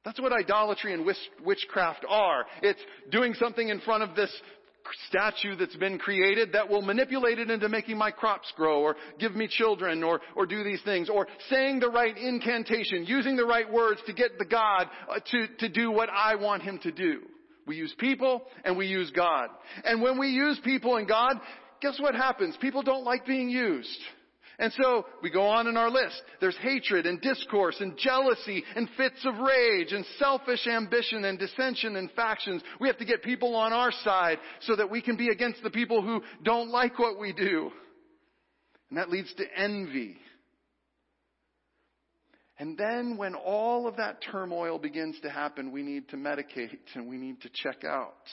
That's 0.04 0.20
what 0.20 0.34
idolatry 0.34 0.94
and 0.94 1.06
witchcraft 1.46 2.06
are. 2.08 2.46
It's 2.64 2.82
doing 3.12 3.34
something 3.36 3.70
in 3.70 3.80
front 3.82 4.04
of 4.04 4.16
this 4.16 4.32
statue 5.08 5.56
that's 5.56 5.76
been 5.76 5.98
created 5.98 6.54
that 6.54 6.70
will 6.70 6.82
manipulate 6.82 7.40
it 7.40 7.50
into 7.50 7.70
making 7.70 7.98
my 7.98 8.12
crops 8.12 8.52
grow 8.56 8.82
or 8.82 8.96
give 9.20 9.36
me 9.36 9.48
children 9.48 10.04
or, 10.04 10.22
or 10.36 10.46
do 10.46 10.64
these 10.64 10.82
things 10.84 11.10
or 11.10 11.28
saying 11.50 11.80
the 11.80 11.90
right 11.90 12.18
incantation, 12.18 13.06
using 13.06 13.36
the 13.36 13.46
right 13.46 13.72
words 13.72 14.02
to 14.06 14.14
get 14.14 14.38
the 14.38 14.46
God 14.46 14.88
uh, 15.10 15.20
to, 15.32 15.48
to 15.60 15.70
do 15.70 15.92
what 15.92 16.10
I 16.10 16.36
want 16.36 16.64
him 16.64 16.80
to 16.84 16.92
do. 16.92 17.22
We 17.66 17.76
use 17.76 17.94
people 17.98 18.44
and 18.66 18.78
we 18.78 18.88
use 18.88 19.12
God. 19.12 19.50
And 19.84 20.02
when 20.02 20.20
we 20.20 20.30
use 20.30 20.60
people 20.64 20.98
and 20.98 21.08
God, 21.08 21.40
guess 21.82 22.00
what 22.00 22.16
happens? 22.16 22.58
People 22.60 22.82
don't 22.82 23.04
like 23.04 23.26
being 23.26 23.50
used. 23.50 24.00
And 24.62 24.72
so 24.82 25.06
we 25.22 25.30
go 25.30 25.48
on 25.48 25.68
in 25.68 25.76
our 25.76 25.90
list. 25.90 26.22
There's 26.40 26.56
hatred 26.58 27.06
and 27.06 27.20
discourse 27.20 27.76
and 27.82 27.98
jealousy 27.98 28.64
and 28.76 28.88
fits 28.96 29.26
of 29.26 29.38
rage 29.38 29.92
and 29.92 30.06
selfish 30.18 30.66
ambition 30.68 31.26
and 31.26 31.38
dissension 31.38 31.98
and 31.98 32.10
factions. 32.12 32.62
We 32.80 32.88
have 32.88 33.00
to 33.00 33.06
get 33.06 33.24
people 33.24 33.56
on 33.56 33.74
our 33.74 33.92
side 33.92 34.38
so 34.62 34.78
that 34.78 34.90
we 34.90 35.02
can 35.02 35.18
be 35.18 35.28
against 35.28 35.62
the 35.64 35.72
people 35.72 36.02
who 36.02 36.22
don't 36.44 36.70
like 36.70 36.98
what 36.98 37.20
we 37.20 37.34
do. 37.34 37.72
And 38.90 38.98
that 38.98 39.10
leads 39.10 39.34
to 39.34 39.44
envy 39.58 40.18
and 42.62 42.78
then 42.78 43.18
when 43.18 43.34
all 43.34 43.88
of 43.88 43.98
that 43.98 44.22
turmoil 44.22 44.78
begins 44.78 45.20
to 45.22 45.32
happen, 45.32 45.72
we 45.72 45.82
need 45.82 46.08
to 46.10 46.16
medicate 46.16 46.78
and 46.94 47.10
we 47.10 47.18
need 47.18 47.42
to 47.42 47.50
check 47.52 47.84
out. 47.84 48.30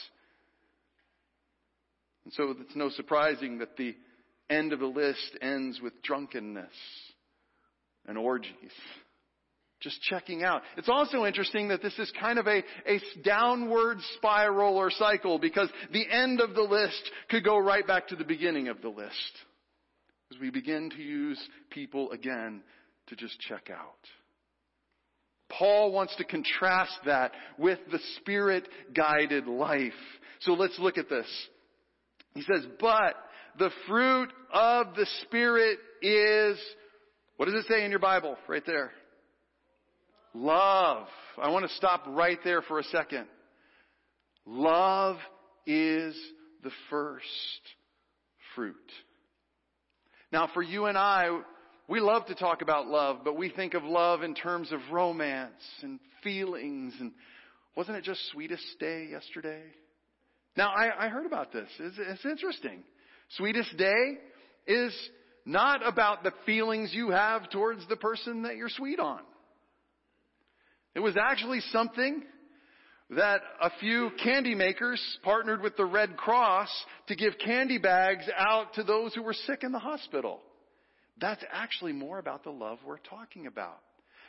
And 2.24 2.34
so 2.34 2.54
it's 2.60 2.76
no 2.76 2.90
surprising 2.90 3.56
that 3.60 3.78
the 3.78 3.96
end 4.50 4.72
of 4.72 4.80
the 4.80 4.86
list 4.86 5.36
ends 5.40 5.80
with 5.80 6.02
drunkenness 6.02 6.72
and 8.06 8.16
orgies. 8.16 8.52
Just 9.80 10.02
checking 10.02 10.42
out. 10.42 10.62
It's 10.76 10.88
also 10.88 11.24
interesting 11.24 11.68
that 11.68 11.82
this 11.82 11.96
is 11.98 12.12
kind 12.18 12.38
of 12.38 12.48
a, 12.48 12.64
a 12.86 13.00
downward 13.22 13.98
spiral 14.16 14.76
or 14.76 14.90
cycle 14.90 15.38
because 15.38 15.68
the 15.92 16.08
end 16.10 16.40
of 16.40 16.54
the 16.54 16.62
list 16.62 17.10
could 17.30 17.44
go 17.44 17.58
right 17.58 17.86
back 17.86 18.08
to 18.08 18.16
the 18.16 18.24
beginning 18.24 18.68
of 18.68 18.82
the 18.82 18.88
list. 18.88 19.32
As 20.32 20.40
we 20.40 20.50
begin 20.50 20.90
to 20.90 21.02
use 21.02 21.40
people 21.70 22.10
again 22.10 22.62
to 23.06 23.16
just 23.16 23.38
check 23.40 23.70
out. 23.70 23.96
Paul 25.48 25.92
wants 25.92 26.14
to 26.16 26.24
contrast 26.24 26.98
that 27.06 27.32
with 27.56 27.78
the 27.90 28.00
spirit 28.16 28.68
guided 28.94 29.46
life. 29.46 29.92
So 30.40 30.52
let's 30.52 30.78
look 30.78 30.98
at 30.98 31.08
this. 31.08 31.26
He 32.34 32.42
says, 32.42 32.66
but 32.78 33.14
the 33.58 33.70
fruit 33.86 34.30
of 34.52 34.94
the 34.94 35.06
spirit 35.22 35.78
is, 36.00 36.58
what 37.36 37.46
does 37.46 37.54
it 37.54 37.66
say 37.68 37.84
in 37.84 37.90
your 37.90 38.00
Bible? 38.00 38.36
Right 38.46 38.64
there. 38.66 38.92
Love. 40.34 41.06
I 41.40 41.50
want 41.50 41.68
to 41.68 41.74
stop 41.76 42.04
right 42.06 42.38
there 42.44 42.62
for 42.62 42.78
a 42.78 42.84
second. 42.84 43.26
Love 44.46 45.16
is 45.66 46.16
the 46.62 46.70
first 46.90 47.24
fruit. 48.54 48.76
Now 50.32 50.48
for 50.52 50.62
you 50.62 50.86
and 50.86 50.96
I, 50.96 51.40
we 51.88 52.00
love 52.00 52.26
to 52.26 52.34
talk 52.34 52.62
about 52.62 52.86
love, 52.86 53.20
but 53.24 53.36
we 53.36 53.48
think 53.50 53.74
of 53.74 53.82
love 53.82 54.22
in 54.22 54.34
terms 54.34 54.72
of 54.72 54.80
romance 54.92 55.62
and 55.82 55.98
feelings 56.22 56.94
and 57.00 57.12
wasn't 57.76 57.96
it 57.96 58.04
just 58.04 58.20
sweetest 58.32 58.64
day 58.80 59.08
yesterday? 59.10 59.62
Now 60.56 60.70
I, 60.70 61.06
I 61.06 61.08
heard 61.08 61.26
about 61.26 61.52
this. 61.52 61.68
It's, 61.78 61.96
it's 61.98 62.24
interesting. 62.24 62.82
Sweetest 63.36 63.76
day 63.76 64.18
is 64.66 64.92
not 65.44 65.86
about 65.86 66.22
the 66.22 66.32
feelings 66.46 66.90
you 66.92 67.10
have 67.10 67.50
towards 67.50 67.86
the 67.88 67.96
person 67.96 68.42
that 68.42 68.56
you're 68.56 68.68
sweet 68.68 68.98
on. 68.98 69.20
It 70.94 71.00
was 71.00 71.16
actually 71.16 71.60
something 71.72 72.22
that 73.10 73.40
a 73.62 73.70
few 73.80 74.10
candy 74.22 74.54
makers 74.54 75.00
partnered 75.22 75.62
with 75.62 75.76
the 75.76 75.84
Red 75.84 76.16
Cross 76.16 76.68
to 77.06 77.14
give 77.14 77.34
candy 77.42 77.78
bags 77.78 78.24
out 78.36 78.74
to 78.74 78.82
those 78.82 79.14
who 79.14 79.22
were 79.22 79.34
sick 79.46 79.62
in 79.62 79.72
the 79.72 79.78
hospital. 79.78 80.40
That's 81.18 81.42
actually 81.50 81.92
more 81.92 82.18
about 82.18 82.44
the 82.44 82.50
love 82.50 82.78
we're 82.86 82.98
talking 82.98 83.46
about. 83.46 83.80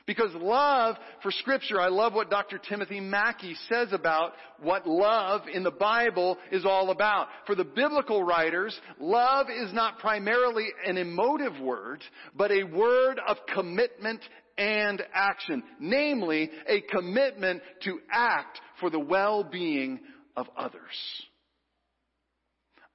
Because 0.05 0.33
love 0.33 0.95
for 1.21 1.31
scripture, 1.31 1.79
I 1.79 1.89
love 1.89 2.13
what 2.13 2.29
Dr. 2.29 2.57
Timothy 2.57 2.99
Mackie 2.99 3.55
says 3.69 3.89
about 3.91 4.33
what 4.61 4.87
love 4.87 5.41
in 5.53 5.63
the 5.63 5.71
Bible 5.71 6.37
is 6.51 6.65
all 6.65 6.89
about. 6.89 7.27
For 7.45 7.55
the 7.55 7.63
biblical 7.63 8.23
writers, 8.23 8.79
love 8.99 9.47
is 9.49 9.73
not 9.73 9.99
primarily 9.99 10.67
an 10.85 10.97
emotive 10.97 11.59
word, 11.59 12.03
but 12.35 12.51
a 12.51 12.63
word 12.63 13.19
of 13.27 13.37
commitment 13.53 14.21
and 14.57 15.01
action. 15.13 15.63
Namely, 15.79 16.49
a 16.67 16.81
commitment 16.81 17.61
to 17.83 17.99
act 18.11 18.59
for 18.79 18.89
the 18.89 18.99
well-being 18.99 19.99
of 20.35 20.47
others. 20.57 20.81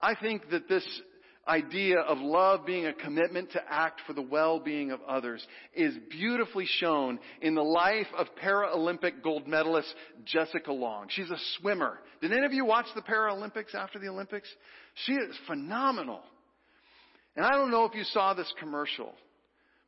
I 0.00 0.14
think 0.14 0.50
that 0.50 0.68
this 0.68 0.84
idea 1.46 1.98
of 1.98 2.18
love 2.18 2.64
being 2.64 2.86
a 2.86 2.92
commitment 2.92 3.52
to 3.52 3.60
act 3.68 4.00
for 4.06 4.12
the 4.12 4.22
well-being 4.22 4.90
of 4.90 5.00
others 5.06 5.46
is 5.74 5.94
beautifully 6.10 6.66
shown 6.78 7.18
in 7.42 7.54
the 7.54 7.62
life 7.62 8.06
of 8.16 8.26
Paralympic 8.42 9.22
gold 9.22 9.46
medalist 9.46 9.92
Jessica 10.24 10.72
Long. 10.72 11.06
She's 11.08 11.30
a 11.30 11.38
swimmer. 11.58 11.98
Did 12.20 12.32
any 12.32 12.46
of 12.46 12.52
you 12.52 12.64
watch 12.64 12.86
the 12.94 13.02
Paralympics 13.02 13.74
after 13.74 13.98
the 13.98 14.08
Olympics? 14.08 14.48
She 15.06 15.12
is 15.12 15.36
phenomenal. 15.46 16.20
And 17.36 17.44
I 17.44 17.50
don't 17.50 17.70
know 17.70 17.84
if 17.84 17.94
you 17.94 18.04
saw 18.04 18.34
this 18.34 18.52
commercial, 18.58 19.12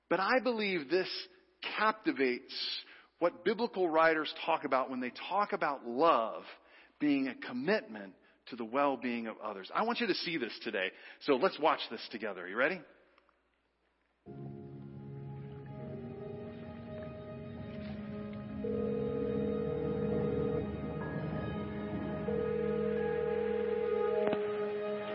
but 0.09 0.21
I 0.21 0.41
believe 0.43 0.91
this 0.91 1.09
captivates 1.79 2.55
what 3.19 3.45
biblical 3.45 3.89
writers 3.89 4.33
talk 4.45 4.65
about 4.65 4.91
when 4.91 5.01
they 5.01 5.13
talk 5.29 5.53
about 5.53 5.87
love 5.87 6.43
being 6.99 7.29
a 7.29 7.35
commitment 7.47 8.13
to 8.51 8.57
the 8.57 8.65
well-being 8.65 9.27
of 9.27 9.37
others. 9.43 9.71
I 9.75 9.83
want 9.83 10.01
you 10.01 10.07
to 10.07 10.15
see 10.15 10.37
this 10.37 10.53
today. 10.63 10.91
So 11.21 11.37
let's 11.37 11.59
watch 11.59 11.81
this 11.91 12.01
together. 12.11 12.43
Are 12.43 12.49
you 12.49 12.57
ready? 12.57 12.81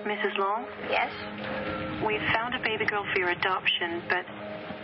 Mrs. 0.05 0.37
Long? 0.37 0.65
Yes? 0.89 1.11
We've 2.05 2.19
found 2.33 2.53
a 2.55 2.59
baby 2.63 2.85
girl 2.85 3.05
for 3.13 3.19
your 3.19 3.29
adoption, 3.29 4.03
but 4.09 4.25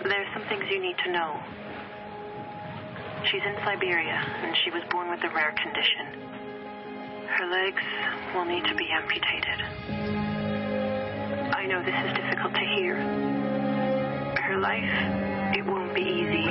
there's 0.03 0.27
some 0.33 0.47
things 0.47 0.63
you 0.71 0.81
need 0.81 0.95
to 1.05 1.11
know. 1.11 1.39
She's 3.25 3.41
in 3.45 3.55
Siberia, 3.65 4.15
and 4.15 4.55
she 4.63 4.71
was 4.71 4.83
born 4.89 5.09
with 5.09 5.19
a 5.23 5.33
rare 5.33 5.53
condition. 5.61 6.36
Her 7.37 7.45
legs 7.45 7.83
will 8.33 8.45
need 8.45 8.65
to 8.65 8.73
be 8.73 8.89
amputated. 8.89 9.61
I 11.53 11.67
know 11.67 11.83
this 11.83 11.93
is 11.93 12.13
difficult 12.15 12.55
to 12.55 12.61
hear. 12.61 12.95
Her 14.41 14.57
life, 14.57 14.89
it 15.55 15.63
won't 15.63 15.93
be 15.93 16.01
easy. 16.01 16.47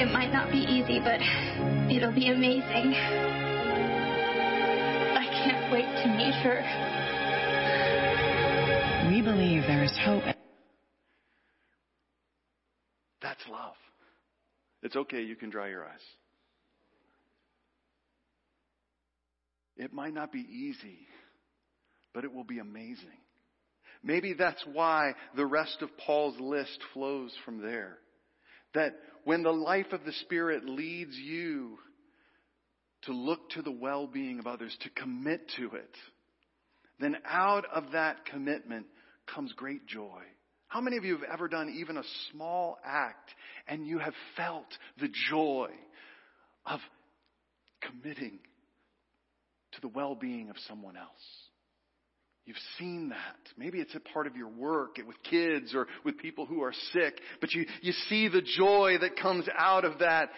It 0.00 0.10
might 0.12 0.32
not 0.32 0.50
be 0.50 0.60
easy, 0.60 0.98
but 0.98 1.20
it'll 1.94 2.10
be 2.10 2.28
amazing. 2.28 2.94
I 5.14 5.26
can't 5.30 5.70
wait 5.70 5.94
to 6.02 6.08
meet 6.08 6.34
her. 6.36 6.64
Believe 9.26 9.62
there 9.62 9.82
is 9.82 9.98
hope. 10.04 10.22
That's 13.20 13.42
love. 13.50 13.74
It's 14.84 14.94
okay. 14.94 15.22
You 15.22 15.34
can 15.34 15.50
dry 15.50 15.68
your 15.68 15.84
eyes. 15.84 15.98
It 19.76 19.92
might 19.92 20.14
not 20.14 20.30
be 20.30 20.46
easy, 20.48 21.08
but 22.14 22.22
it 22.22 22.32
will 22.32 22.44
be 22.44 22.60
amazing. 22.60 23.18
Maybe 24.00 24.32
that's 24.32 24.64
why 24.72 25.14
the 25.34 25.44
rest 25.44 25.78
of 25.82 25.98
Paul's 25.98 26.38
list 26.38 26.78
flows 26.94 27.34
from 27.44 27.60
there. 27.60 27.98
That 28.74 28.94
when 29.24 29.42
the 29.42 29.50
life 29.50 29.90
of 29.90 30.04
the 30.04 30.12
Spirit 30.12 30.68
leads 30.68 31.16
you 31.16 31.78
to 33.06 33.12
look 33.12 33.50
to 33.50 33.62
the 33.62 33.72
well-being 33.72 34.38
of 34.38 34.46
others, 34.46 34.76
to 34.82 34.90
commit 34.90 35.50
to 35.56 35.72
it, 35.72 35.96
then 37.00 37.16
out 37.26 37.64
of 37.74 37.90
that 37.90 38.24
commitment 38.26 38.86
comes 39.26 39.52
great 39.52 39.86
joy. 39.86 40.22
How 40.68 40.80
many 40.80 40.96
of 40.96 41.04
you 41.04 41.16
have 41.16 41.28
ever 41.32 41.48
done 41.48 41.74
even 41.78 41.96
a 41.96 42.02
small 42.30 42.78
act 42.84 43.30
and 43.68 43.86
you 43.86 43.98
have 43.98 44.14
felt 44.36 44.66
the 45.00 45.08
joy 45.30 45.68
of 46.64 46.80
committing 47.80 48.38
to 49.72 49.80
the 49.80 49.88
well-being 49.88 50.50
of 50.50 50.56
someone 50.66 50.96
else? 50.96 51.10
You've 52.46 52.56
seen 52.78 53.08
that. 53.08 53.36
Maybe 53.58 53.80
it's 53.80 53.94
a 53.96 54.00
part 54.00 54.28
of 54.28 54.36
your 54.36 54.48
work 54.48 54.98
with 55.04 55.16
kids 55.28 55.74
or 55.74 55.88
with 56.04 56.16
people 56.18 56.46
who 56.46 56.62
are 56.62 56.72
sick, 56.92 57.20
but 57.40 57.52
you, 57.52 57.66
you 57.82 57.92
see 58.08 58.28
the 58.28 58.42
joy 58.42 58.96
that 59.00 59.16
comes 59.16 59.46
out 59.58 59.84
of 59.84 59.98
that. 59.98 60.30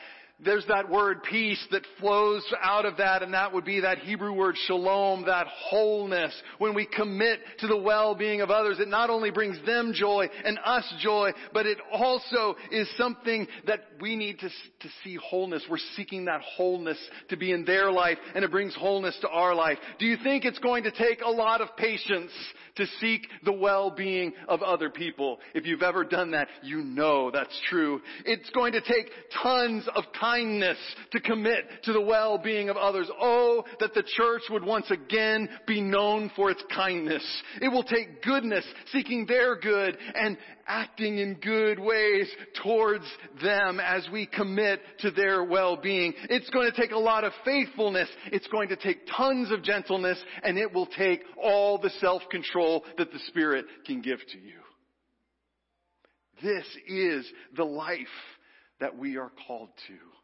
There's 0.44 0.66
that 0.66 0.88
word 0.88 1.24
peace 1.24 1.64
that 1.72 1.82
flows 1.98 2.44
out 2.62 2.86
of 2.86 2.98
that, 2.98 3.24
and 3.24 3.34
that 3.34 3.52
would 3.52 3.64
be 3.64 3.80
that 3.80 3.98
Hebrew 3.98 4.32
word 4.32 4.54
shalom, 4.66 5.26
that 5.26 5.48
wholeness. 5.48 6.32
When 6.58 6.76
we 6.76 6.86
commit 6.86 7.40
to 7.58 7.66
the 7.66 7.76
well-being 7.76 8.40
of 8.40 8.48
others, 8.48 8.78
it 8.78 8.86
not 8.86 9.10
only 9.10 9.32
brings 9.32 9.58
them 9.66 9.92
joy 9.92 10.28
and 10.44 10.56
us 10.64 10.84
joy, 11.00 11.32
but 11.52 11.66
it 11.66 11.78
also 11.92 12.54
is 12.70 12.88
something 12.96 13.48
that 13.66 13.80
we 14.00 14.14
need 14.14 14.38
to, 14.38 14.48
to 14.48 14.88
see 15.02 15.16
wholeness. 15.16 15.64
We're 15.68 15.78
seeking 15.96 16.26
that 16.26 16.40
wholeness 16.42 16.98
to 17.30 17.36
be 17.36 17.50
in 17.50 17.64
their 17.64 17.90
life, 17.90 18.18
and 18.36 18.44
it 18.44 18.52
brings 18.52 18.76
wholeness 18.76 19.18
to 19.22 19.28
our 19.28 19.56
life. 19.56 19.78
Do 19.98 20.06
you 20.06 20.18
think 20.22 20.44
it's 20.44 20.60
going 20.60 20.84
to 20.84 20.92
take 20.92 21.20
a 21.20 21.30
lot 21.30 21.60
of 21.60 21.76
patience 21.76 22.30
to 22.76 22.86
seek 23.00 23.26
the 23.44 23.52
well-being 23.52 24.34
of 24.46 24.62
other 24.62 24.88
people? 24.88 25.40
If 25.52 25.66
you've 25.66 25.82
ever 25.82 26.04
done 26.04 26.30
that, 26.30 26.46
you 26.62 26.82
know 26.84 27.32
that's 27.32 27.60
true. 27.68 28.00
It's 28.24 28.50
going 28.50 28.74
to 28.74 28.80
take 28.80 29.10
tons 29.42 29.88
of 29.96 30.04
kindness 30.28 30.78
to 31.12 31.20
commit 31.20 31.64
to 31.84 31.92
the 31.92 32.00
well-being 32.00 32.68
of 32.68 32.76
others. 32.76 33.08
Oh, 33.20 33.64
that 33.80 33.94
the 33.94 34.02
church 34.16 34.42
would 34.50 34.64
once 34.64 34.90
again 34.90 35.48
be 35.66 35.80
known 35.80 36.30
for 36.36 36.50
its 36.50 36.62
kindness. 36.74 37.24
It 37.60 37.68
will 37.68 37.82
take 37.82 38.22
goodness, 38.22 38.64
seeking 38.92 39.26
their 39.26 39.56
good, 39.56 39.96
and 40.14 40.36
acting 40.66 41.18
in 41.18 41.34
good 41.34 41.78
ways 41.78 42.28
towards 42.62 43.04
them 43.42 43.80
as 43.80 44.06
we 44.12 44.26
commit 44.26 44.80
to 45.00 45.10
their 45.10 45.44
well-being. 45.44 46.12
It's 46.28 46.50
going 46.50 46.70
to 46.70 46.80
take 46.80 46.92
a 46.92 46.98
lot 46.98 47.24
of 47.24 47.32
faithfulness. 47.44 48.08
It's 48.26 48.48
going 48.48 48.68
to 48.68 48.76
take 48.76 49.06
tons 49.16 49.50
of 49.50 49.62
gentleness, 49.62 50.22
and 50.42 50.58
it 50.58 50.72
will 50.72 50.86
take 50.86 51.22
all 51.42 51.78
the 51.78 51.90
self-control 52.00 52.84
that 52.98 53.12
the 53.12 53.18
Spirit 53.28 53.64
can 53.86 54.02
give 54.02 54.18
to 54.32 54.38
you. 54.38 54.60
This 56.42 56.66
is 56.86 57.26
the 57.56 57.64
life 57.64 57.96
that 58.80 58.96
we 58.96 59.16
are 59.16 59.32
called 59.46 59.70
to. 59.88 60.17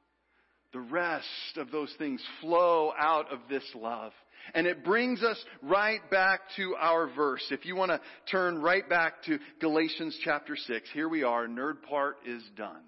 The 0.75 0.81
rest 0.81 1.57
of 1.57 1.71
those 1.71 1.95
things 1.99 2.21
flow 2.41 2.93
out 2.99 3.33
of 3.33 3.39
this 3.49 3.63
love. 3.77 4.13
And 4.55 4.67
it 4.67 4.85
brings 4.85 5.23
us 5.23 5.43
right 5.63 6.01
back 6.11 6.41
to 6.57 6.75
our 6.75 7.07
verse. 7.15 7.47
If 7.53 7.65
you 7.65 7.77
want 7.77 7.93
to 7.93 8.01
turn 8.29 8.61
right 8.61 8.87
back 8.87 9.23
to 9.27 9.39
Galatians 9.61 10.19
chapter 10.25 10.57
6, 10.57 10.89
here 10.93 11.09
we 11.09 11.23
are. 11.23 11.47
Nerd 11.47 11.83
part 11.89 12.17
is 12.27 12.43
done. 12.57 12.83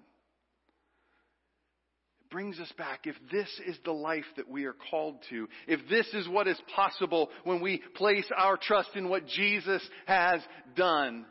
It 2.25 2.29
brings 2.29 2.59
us 2.59 2.71
back. 2.77 3.07
If 3.07 3.15
this 3.31 3.49
is 3.65 3.77
the 3.85 3.93
life 3.93 4.25
that 4.35 4.49
we 4.49 4.65
are 4.65 4.75
called 4.91 5.23
to, 5.29 5.47
if 5.65 5.79
this 5.89 6.07
is 6.13 6.27
what 6.27 6.49
is 6.49 6.59
possible 6.75 7.29
when 7.45 7.61
we 7.61 7.81
place 7.95 8.29
our 8.35 8.57
trust 8.57 8.89
in 8.95 9.07
what 9.07 9.25
Jesus 9.27 9.81
has 10.07 10.41
done, 10.75 11.25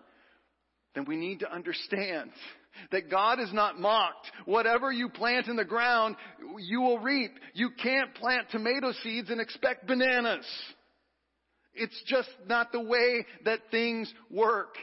then 0.94 1.04
we 1.04 1.16
need 1.16 1.40
to 1.40 1.52
understand 1.52 2.30
that 2.92 3.10
God 3.10 3.40
is 3.40 3.52
not 3.52 3.78
mocked. 3.78 4.30
Whatever 4.44 4.92
you 4.92 5.08
plant 5.08 5.48
in 5.48 5.56
the 5.56 5.64
ground, 5.64 6.16
you 6.58 6.80
will 6.80 6.98
reap. 6.98 7.32
You 7.54 7.70
can't 7.82 8.14
plant 8.14 8.50
tomato 8.50 8.92
seeds 9.02 9.30
and 9.30 9.40
expect 9.40 9.86
bananas. 9.86 10.46
It's 11.74 12.02
just 12.06 12.30
not 12.46 12.72
the 12.72 12.80
way 12.80 13.26
that 13.44 13.60
things 13.70 14.12
work. 14.30 14.76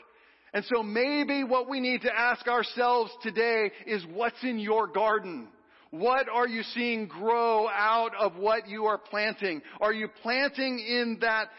And 0.54 0.64
so 0.66 0.84
maybe 0.84 1.44
what 1.44 1.68
we 1.68 1.80
need 1.80 2.02
to 2.02 2.16
ask 2.16 2.48
ourselves 2.48 3.12
today 3.24 3.72
is 3.88 4.06
what's 4.14 4.44
in 4.44 4.60
your 4.60 4.88
garden? 4.88 5.48
What 5.90 6.28
are 6.28 6.48
you 6.48 6.64
seeing 6.74 7.08
grow 7.08 7.68
out 7.68 8.12
of 8.20 8.36
what 8.36 8.68
you 8.68 8.86
are 8.86 8.98
planting? 8.98 9.62
Are 9.82 9.94
you 9.94 10.08
planting 10.22 10.80
in 10.80 11.18
that 11.22 11.50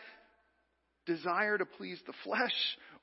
desire 1.07 1.59
to 1.59 1.65
please 1.65 2.01
the 2.07 2.13
flesh 2.25 2.53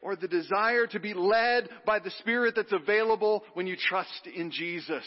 or 0.01 0.15
the 0.15 0.27
desire 0.27 0.87
to 0.87 0.99
be 0.99 1.13
led 1.13 1.69
by 1.85 1.99
the 1.99 2.11
Spirit 2.19 2.55
that's 2.55 2.71
available 2.71 3.43
when 3.53 3.67
you 3.67 3.75
trust 3.75 4.27
in 4.33 4.51
Jesus. 4.51 5.03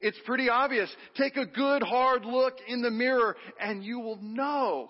It's 0.00 0.18
pretty 0.26 0.48
obvious. 0.48 0.90
Take 1.16 1.36
a 1.36 1.46
good 1.46 1.82
hard 1.82 2.24
look 2.24 2.54
in 2.66 2.82
the 2.82 2.90
mirror 2.90 3.36
and 3.60 3.84
you 3.84 4.00
will 4.00 4.18
know 4.20 4.88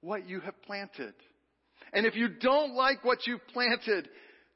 what 0.00 0.28
you 0.28 0.40
have 0.40 0.60
planted. 0.62 1.14
And 1.92 2.06
if 2.06 2.14
you 2.14 2.28
don't 2.28 2.74
like 2.74 3.04
what 3.04 3.26
you've 3.26 3.46
planted, 3.48 4.08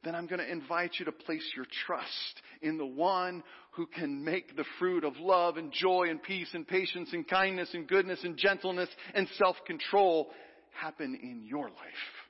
then 0.05 0.15
I'm 0.15 0.27
going 0.27 0.41
to 0.41 0.51
invite 0.51 0.93
you 0.99 1.07
to 1.07 1.13
place 1.13 1.45
your 1.57 1.67
trust 1.87 2.43
in 2.63 2.79
the 2.79 2.87
one 2.87 3.43
who 3.73 3.87
can 3.87 4.25
make 4.25 4.57
the 4.57 4.65
fruit 4.79 5.03
of 5.03 5.17
love 5.19 5.57
and 5.57 5.73
joy 5.73 6.07
and 6.09 6.23
peace 6.23 6.51
and 6.53 6.67
patience 6.67 7.11
and 7.13 7.27
kindness 7.27 7.71
and 7.75 7.89
goodness 7.89 8.21
and 8.23 8.37
gentleness 8.37 8.89
and 9.15 9.27
self-control 9.37 10.31
happen 10.71 11.19
in 11.21 11.43
your 11.45 11.69
life. 11.69 12.24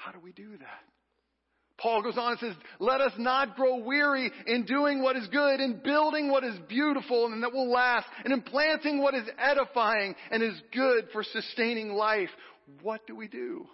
How 0.00 0.12
do 0.12 0.18
we 0.18 0.32
do 0.32 0.56
that? 0.58 0.82
Paul 1.76 2.02
goes 2.02 2.16
on 2.16 2.32
and 2.32 2.40
says, 2.40 2.54
let 2.78 3.02
us 3.02 3.12
not 3.18 3.54
grow 3.54 3.76
weary 3.84 4.30
in 4.46 4.64
doing 4.64 5.02
what 5.02 5.16
is 5.16 5.26
good, 5.28 5.60
in 5.60 5.80
building 5.84 6.30
what 6.30 6.42
is 6.42 6.54
beautiful 6.68 7.26
and 7.26 7.42
that 7.42 7.52
will 7.52 7.70
last, 7.70 8.06
and 8.24 8.32
in 8.32 8.40
planting 8.40 9.02
what 9.02 9.14
is 9.14 9.24
edifying 9.38 10.14
and 10.30 10.42
is 10.42 10.58
good 10.72 11.08
for 11.12 11.22
sustaining 11.22 11.92
life. 11.92 12.30
What 12.82 13.06
do 13.06 13.14
we 13.14 13.28
do? 13.28 13.66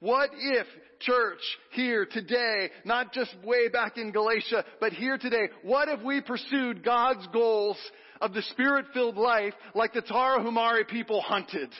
What 0.00 0.30
if 0.34 0.66
church 1.00 1.40
here 1.72 2.06
today, 2.10 2.70
not 2.84 3.12
just 3.12 3.34
way 3.44 3.68
back 3.68 3.98
in 3.98 4.12
Galatia, 4.12 4.64
but 4.80 4.92
here 4.92 5.18
today, 5.18 5.48
what 5.62 5.88
if 5.88 6.02
we 6.02 6.22
pursued 6.22 6.84
God's 6.84 7.26
goals 7.34 7.78
of 8.20 8.32
the 8.32 8.42
spirit-filled 8.42 9.16
life 9.16 9.54
like 9.74 9.92
the 9.92 10.02
Tarahumara 10.02 10.88
people 10.88 11.20
hunted? 11.20 11.70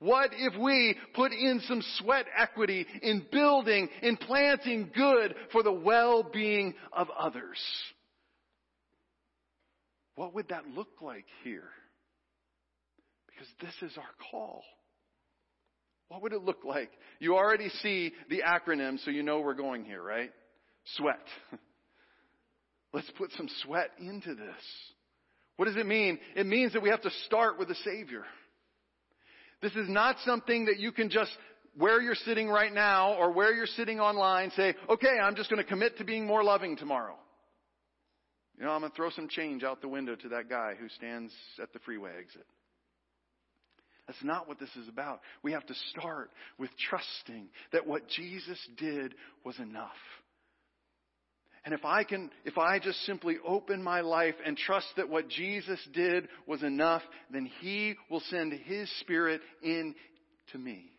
What 0.00 0.30
if 0.32 0.60
we 0.60 0.96
put 1.14 1.32
in 1.32 1.60
some 1.66 1.82
sweat 1.98 2.26
equity 2.36 2.86
in 3.02 3.24
building, 3.30 3.88
in 4.02 4.16
planting 4.16 4.90
good 4.94 5.34
for 5.52 5.62
the 5.62 5.72
well-being 5.72 6.74
of 6.92 7.08
others? 7.16 7.58
What 10.16 10.34
would 10.34 10.48
that 10.48 10.66
look 10.74 11.00
like 11.00 11.24
here? 11.42 11.68
Because 13.26 13.48
this 13.60 13.90
is 13.90 13.96
our 13.96 14.04
call. 14.30 14.62
What 16.08 16.22
would 16.22 16.32
it 16.32 16.42
look 16.42 16.64
like? 16.64 16.90
You 17.18 17.36
already 17.36 17.68
see 17.82 18.12
the 18.28 18.42
acronym, 18.46 19.02
so 19.04 19.10
you 19.10 19.22
know 19.22 19.40
we're 19.40 19.54
going 19.54 19.84
here, 19.84 20.02
right? 20.02 20.30
Sweat. 20.96 21.26
Let's 22.92 23.10
put 23.18 23.32
some 23.32 23.48
sweat 23.64 23.90
into 23.98 24.34
this. 24.34 24.54
What 25.56 25.66
does 25.66 25.76
it 25.76 25.86
mean? 25.86 26.18
It 26.36 26.46
means 26.46 26.72
that 26.74 26.82
we 26.82 26.90
have 26.90 27.02
to 27.02 27.10
start 27.26 27.58
with 27.58 27.68
the 27.68 27.74
Savior. 27.84 28.24
This 29.64 29.76
is 29.76 29.88
not 29.88 30.16
something 30.26 30.66
that 30.66 30.78
you 30.78 30.92
can 30.92 31.08
just, 31.08 31.30
where 31.74 31.98
you're 31.98 32.14
sitting 32.14 32.50
right 32.50 32.70
now 32.70 33.14
or 33.14 33.32
where 33.32 33.50
you're 33.54 33.64
sitting 33.64 33.98
online, 33.98 34.50
say, 34.50 34.74
okay, 34.90 35.18
I'm 35.18 35.36
just 35.36 35.48
going 35.48 35.62
to 35.62 35.66
commit 35.66 35.96
to 35.96 36.04
being 36.04 36.26
more 36.26 36.44
loving 36.44 36.76
tomorrow. 36.76 37.16
You 38.58 38.66
know, 38.66 38.72
I'm 38.72 38.80
going 38.80 38.92
to 38.92 38.96
throw 38.96 39.08
some 39.08 39.26
change 39.26 39.64
out 39.64 39.80
the 39.80 39.88
window 39.88 40.16
to 40.16 40.28
that 40.28 40.50
guy 40.50 40.74
who 40.78 40.90
stands 40.90 41.32
at 41.62 41.72
the 41.72 41.78
freeway 41.78 42.10
exit. 42.10 42.44
That's 44.06 44.22
not 44.22 44.46
what 44.46 44.60
this 44.60 44.68
is 44.76 44.86
about. 44.86 45.22
We 45.42 45.52
have 45.52 45.64
to 45.64 45.74
start 45.92 46.30
with 46.58 46.68
trusting 46.90 47.48
that 47.72 47.86
what 47.86 48.06
Jesus 48.06 48.58
did 48.76 49.14
was 49.46 49.58
enough. 49.58 49.92
And 51.64 51.72
if 51.72 51.84
I 51.84 52.04
can, 52.04 52.30
if 52.44 52.58
I 52.58 52.78
just 52.78 53.04
simply 53.06 53.36
open 53.46 53.82
my 53.82 54.02
life 54.02 54.34
and 54.44 54.56
trust 54.56 54.86
that 54.96 55.08
what 55.08 55.28
Jesus 55.28 55.80
did 55.92 56.28
was 56.46 56.62
enough, 56.62 57.02
then 57.30 57.50
He 57.60 57.94
will 58.10 58.22
send 58.28 58.52
His 58.52 58.90
Spirit 59.00 59.40
in 59.62 59.94
to 60.52 60.58
me 60.58 60.90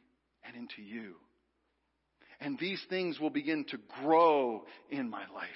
and 0.44 0.56
into 0.56 0.82
you. 0.82 1.16
And 2.40 2.58
these 2.58 2.82
things 2.90 3.20
will 3.20 3.30
begin 3.30 3.66
to 3.70 3.78
grow 4.04 4.64
in 4.90 5.10
my 5.10 5.24
life. 5.34 5.48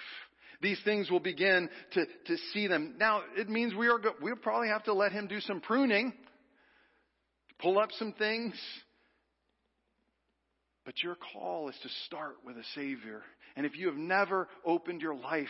These 0.62 0.80
things 0.84 1.10
will 1.10 1.20
begin 1.20 1.70
to, 1.94 2.06
to 2.06 2.38
see 2.54 2.68
them. 2.68 2.96
Now, 3.00 3.24
it 3.36 3.50
means 3.50 3.74
we 3.74 3.88
are, 3.88 4.00
we'll 4.22 4.36
probably 4.36 4.68
have 4.68 4.84
to 4.84 4.94
let 4.94 5.12
Him 5.12 5.28
do 5.28 5.40
some 5.40 5.62
pruning 5.62 6.14
pull 7.60 7.78
up 7.78 7.92
some 7.94 8.14
things. 8.14 8.54
But 10.90 11.04
your 11.04 11.18
call 11.34 11.70
is 11.70 11.76
to 11.84 11.90
start 12.08 12.38
with 12.44 12.58
a 12.58 12.64
Savior. 12.74 13.22
And 13.56 13.64
if 13.64 13.78
you 13.78 13.86
have 13.90 13.96
never 13.96 14.48
opened 14.66 15.04
your 15.04 15.14
life 15.14 15.46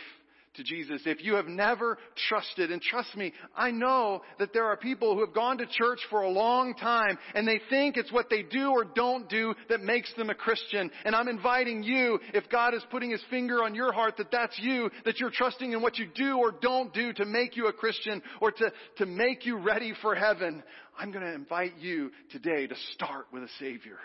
to 0.56 0.62
Jesus, 0.62 1.00
if 1.06 1.24
you 1.24 1.36
have 1.36 1.46
never 1.46 1.96
trusted, 2.28 2.70
and 2.70 2.82
trust 2.82 3.16
me, 3.16 3.32
I 3.56 3.70
know 3.70 4.20
that 4.38 4.52
there 4.52 4.66
are 4.66 4.76
people 4.76 5.14
who 5.14 5.24
have 5.24 5.34
gone 5.34 5.56
to 5.56 5.64
church 5.64 6.00
for 6.10 6.20
a 6.20 6.28
long 6.28 6.74
time 6.74 7.16
and 7.34 7.48
they 7.48 7.58
think 7.70 7.96
it's 7.96 8.12
what 8.12 8.28
they 8.28 8.42
do 8.42 8.70
or 8.72 8.84
don't 8.84 9.30
do 9.30 9.54
that 9.70 9.80
makes 9.80 10.12
them 10.12 10.28
a 10.28 10.34
Christian. 10.34 10.90
And 11.06 11.16
I'm 11.16 11.26
inviting 11.28 11.84
you, 11.84 12.20
if 12.34 12.50
God 12.50 12.74
is 12.74 12.84
putting 12.90 13.10
His 13.10 13.22
finger 13.30 13.64
on 13.64 13.74
your 13.74 13.92
heart 13.94 14.18
that 14.18 14.30
that's 14.30 14.58
you, 14.58 14.90
that 15.06 15.20
you're 15.20 15.30
trusting 15.30 15.72
in 15.72 15.80
what 15.80 15.96
you 15.96 16.06
do 16.14 16.36
or 16.36 16.52
don't 16.52 16.92
do 16.92 17.14
to 17.14 17.24
make 17.24 17.56
you 17.56 17.68
a 17.68 17.72
Christian 17.72 18.20
or 18.42 18.52
to, 18.52 18.72
to 18.98 19.06
make 19.06 19.46
you 19.46 19.56
ready 19.56 19.94
for 20.02 20.14
heaven. 20.14 20.62
I'm 20.98 21.10
going 21.10 21.24
to 21.24 21.32
invite 21.32 21.78
you 21.78 22.10
today 22.30 22.66
to 22.66 22.74
start 22.92 23.28
with 23.32 23.42
a 23.44 23.48
Savior. 23.58 23.96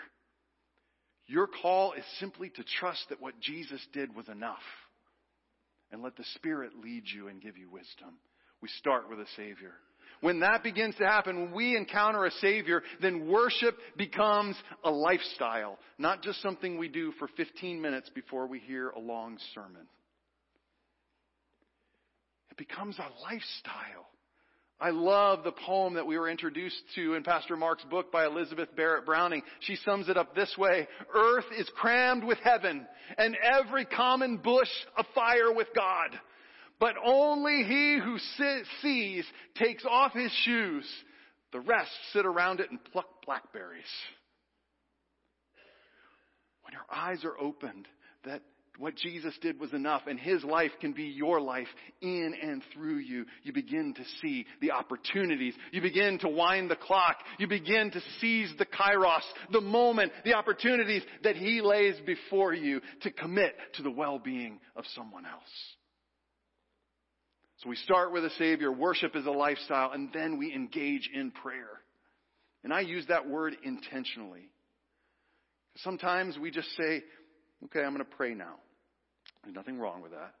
Your 1.26 1.48
call 1.48 1.92
is 1.92 2.04
simply 2.20 2.50
to 2.50 2.64
trust 2.78 3.08
that 3.08 3.20
what 3.20 3.40
Jesus 3.40 3.84
did 3.92 4.14
was 4.14 4.28
enough 4.28 4.62
and 5.90 6.02
let 6.02 6.16
the 6.16 6.24
Spirit 6.34 6.72
lead 6.82 7.04
you 7.06 7.28
and 7.28 7.42
give 7.42 7.56
you 7.56 7.68
wisdom. 7.68 8.18
We 8.62 8.68
start 8.78 9.08
with 9.08 9.18
a 9.18 9.26
Savior. 9.36 9.72
When 10.20 10.40
that 10.40 10.62
begins 10.62 10.94
to 10.96 11.06
happen, 11.06 11.36
when 11.36 11.52
we 11.52 11.76
encounter 11.76 12.24
a 12.24 12.30
Savior, 12.32 12.82
then 13.02 13.28
worship 13.28 13.76
becomes 13.96 14.56
a 14.82 14.90
lifestyle, 14.90 15.78
not 15.98 16.22
just 16.22 16.40
something 16.40 16.78
we 16.78 16.88
do 16.88 17.12
for 17.18 17.28
15 17.36 17.80
minutes 17.80 18.10
before 18.14 18.46
we 18.46 18.58
hear 18.60 18.90
a 18.90 18.98
long 18.98 19.36
sermon. 19.54 19.86
It 22.50 22.56
becomes 22.56 22.98
a 22.98 23.22
lifestyle. 23.22 24.06
I 24.78 24.90
love 24.90 25.42
the 25.42 25.52
poem 25.52 25.94
that 25.94 26.06
we 26.06 26.18
were 26.18 26.28
introduced 26.28 26.82
to 26.96 27.14
in 27.14 27.22
Pastor 27.22 27.56
Mark's 27.56 27.84
book 27.84 28.12
by 28.12 28.26
Elizabeth 28.26 28.68
Barrett 28.76 29.06
Browning. 29.06 29.42
She 29.60 29.76
sums 29.76 30.10
it 30.10 30.18
up 30.18 30.34
this 30.34 30.54
way. 30.58 30.86
Earth 31.14 31.46
is 31.56 31.68
crammed 31.76 32.24
with 32.24 32.38
heaven 32.44 32.86
and 33.16 33.36
every 33.36 33.86
common 33.86 34.36
bush 34.36 34.68
afire 34.98 35.50
with 35.52 35.68
God. 35.74 36.10
But 36.78 36.96
only 37.02 37.64
he 37.64 37.98
who 38.04 38.18
sees 38.82 39.24
takes 39.54 39.84
off 39.88 40.12
his 40.12 40.30
shoes. 40.44 40.86
The 41.52 41.60
rest 41.60 41.90
sit 42.12 42.26
around 42.26 42.60
it 42.60 42.70
and 42.70 42.84
pluck 42.92 43.06
blackberries. 43.24 43.84
When 46.64 46.74
your 46.74 46.84
eyes 46.92 47.24
are 47.24 47.38
opened, 47.40 47.88
that 48.26 48.42
what 48.78 48.96
Jesus 48.96 49.34
did 49.40 49.58
was 49.58 49.72
enough 49.72 50.02
and 50.06 50.18
His 50.18 50.44
life 50.44 50.72
can 50.80 50.92
be 50.92 51.04
your 51.04 51.40
life 51.40 51.68
in 52.00 52.34
and 52.40 52.62
through 52.74 52.98
you. 52.98 53.24
You 53.42 53.52
begin 53.52 53.94
to 53.94 54.02
see 54.20 54.46
the 54.60 54.72
opportunities. 54.72 55.54
You 55.72 55.80
begin 55.80 56.18
to 56.20 56.28
wind 56.28 56.70
the 56.70 56.76
clock. 56.76 57.16
You 57.38 57.46
begin 57.46 57.90
to 57.90 58.00
seize 58.20 58.52
the 58.58 58.66
kairos, 58.66 59.22
the 59.50 59.60
moment, 59.60 60.12
the 60.24 60.34
opportunities 60.34 61.02
that 61.22 61.36
He 61.36 61.60
lays 61.60 61.96
before 62.04 62.52
you 62.52 62.80
to 63.02 63.10
commit 63.10 63.54
to 63.74 63.82
the 63.82 63.90
well-being 63.90 64.60
of 64.76 64.84
someone 64.94 65.24
else. 65.24 65.42
So 67.58 67.70
we 67.70 67.76
start 67.76 68.12
with 68.12 68.24
a 68.24 68.30
Savior. 68.30 68.70
Worship 68.70 69.16
is 69.16 69.24
a 69.24 69.30
lifestyle 69.30 69.92
and 69.92 70.10
then 70.12 70.36
we 70.36 70.54
engage 70.54 71.08
in 71.14 71.30
prayer. 71.30 71.80
And 72.62 72.72
I 72.74 72.80
use 72.80 73.06
that 73.08 73.28
word 73.28 73.56
intentionally. 73.62 74.50
Sometimes 75.78 76.36
we 76.38 76.50
just 76.50 76.68
say, 76.76 77.02
okay, 77.64 77.80
I'm 77.80 77.94
going 77.94 77.98
to 77.98 78.16
pray 78.16 78.34
now. 78.34 78.56
There's 79.46 79.54
nothing 79.54 79.78
wrong 79.78 80.02
with 80.02 80.10
that. 80.10 80.34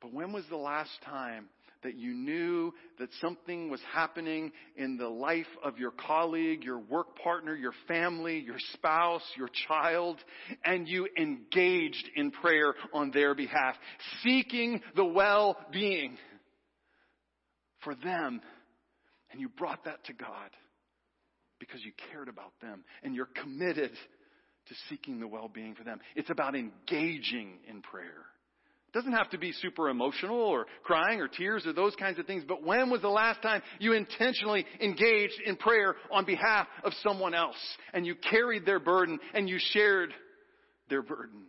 But 0.00 0.14
when 0.14 0.32
was 0.32 0.44
the 0.48 0.56
last 0.56 0.92
time 1.04 1.48
that 1.82 1.96
you 1.96 2.14
knew 2.14 2.72
that 3.00 3.08
something 3.20 3.68
was 3.68 3.80
happening 3.92 4.52
in 4.76 4.96
the 4.96 5.08
life 5.08 5.48
of 5.64 5.76
your 5.76 5.90
colleague, 5.90 6.62
your 6.62 6.78
work 6.78 7.18
partner, 7.18 7.56
your 7.56 7.72
family, 7.88 8.38
your 8.38 8.58
spouse, 8.74 9.24
your 9.36 9.48
child, 9.66 10.18
and 10.64 10.86
you 10.86 11.08
engaged 11.18 12.08
in 12.14 12.30
prayer 12.30 12.72
on 12.92 13.10
their 13.10 13.34
behalf, 13.34 13.74
seeking 14.22 14.80
the 14.94 15.04
well-being 15.04 16.16
for 17.80 17.96
them, 17.96 18.40
and 19.32 19.40
you 19.40 19.48
brought 19.48 19.84
that 19.86 20.04
to 20.04 20.12
God 20.12 20.50
because 21.58 21.80
you 21.84 21.90
cared 22.12 22.28
about 22.28 22.52
them 22.62 22.84
and 23.02 23.16
you're 23.16 23.28
committed 23.42 23.90
to 24.68 24.74
seeking 24.88 25.20
the 25.20 25.26
well-being 25.26 25.74
for 25.74 25.84
them. 25.84 26.00
It's 26.14 26.30
about 26.30 26.54
engaging 26.54 27.58
in 27.68 27.82
prayer. 27.82 28.26
It 28.92 28.98
doesn't 28.98 29.12
have 29.12 29.30
to 29.30 29.38
be 29.38 29.52
super 29.52 29.88
emotional 29.88 30.40
or 30.40 30.66
crying 30.82 31.20
or 31.20 31.28
tears 31.28 31.64
or 31.64 31.72
those 31.72 31.94
kinds 31.94 32.18
of 32.18 32.26
things, 32.26 32.42
but 32.46 32.64
when 32.64 32.90
was 32.90 33.00
the 33.00 33.08
last 33.08 33.40
time 33.40 33.62
you 33.78 33.92
intentionally 33.92 34.66
engaged 34.80 35.40
in 35.46 35.54
prayer 35.56 35.94
on 36.10 36.24
behalf 36.24 36.66
of 36.82 36.92
someone 37.02 37.32
else 37.32 37.56
and 37.92 38.04
you 38.04 38.16
carried 38.16 38.66
their 38.66 38.80
burden 38.80 39.20
and 39.32 39.48
you 39.48 39.58
shared 39.60 40.12
their 40.88 41.02
burden? 41.02 41.42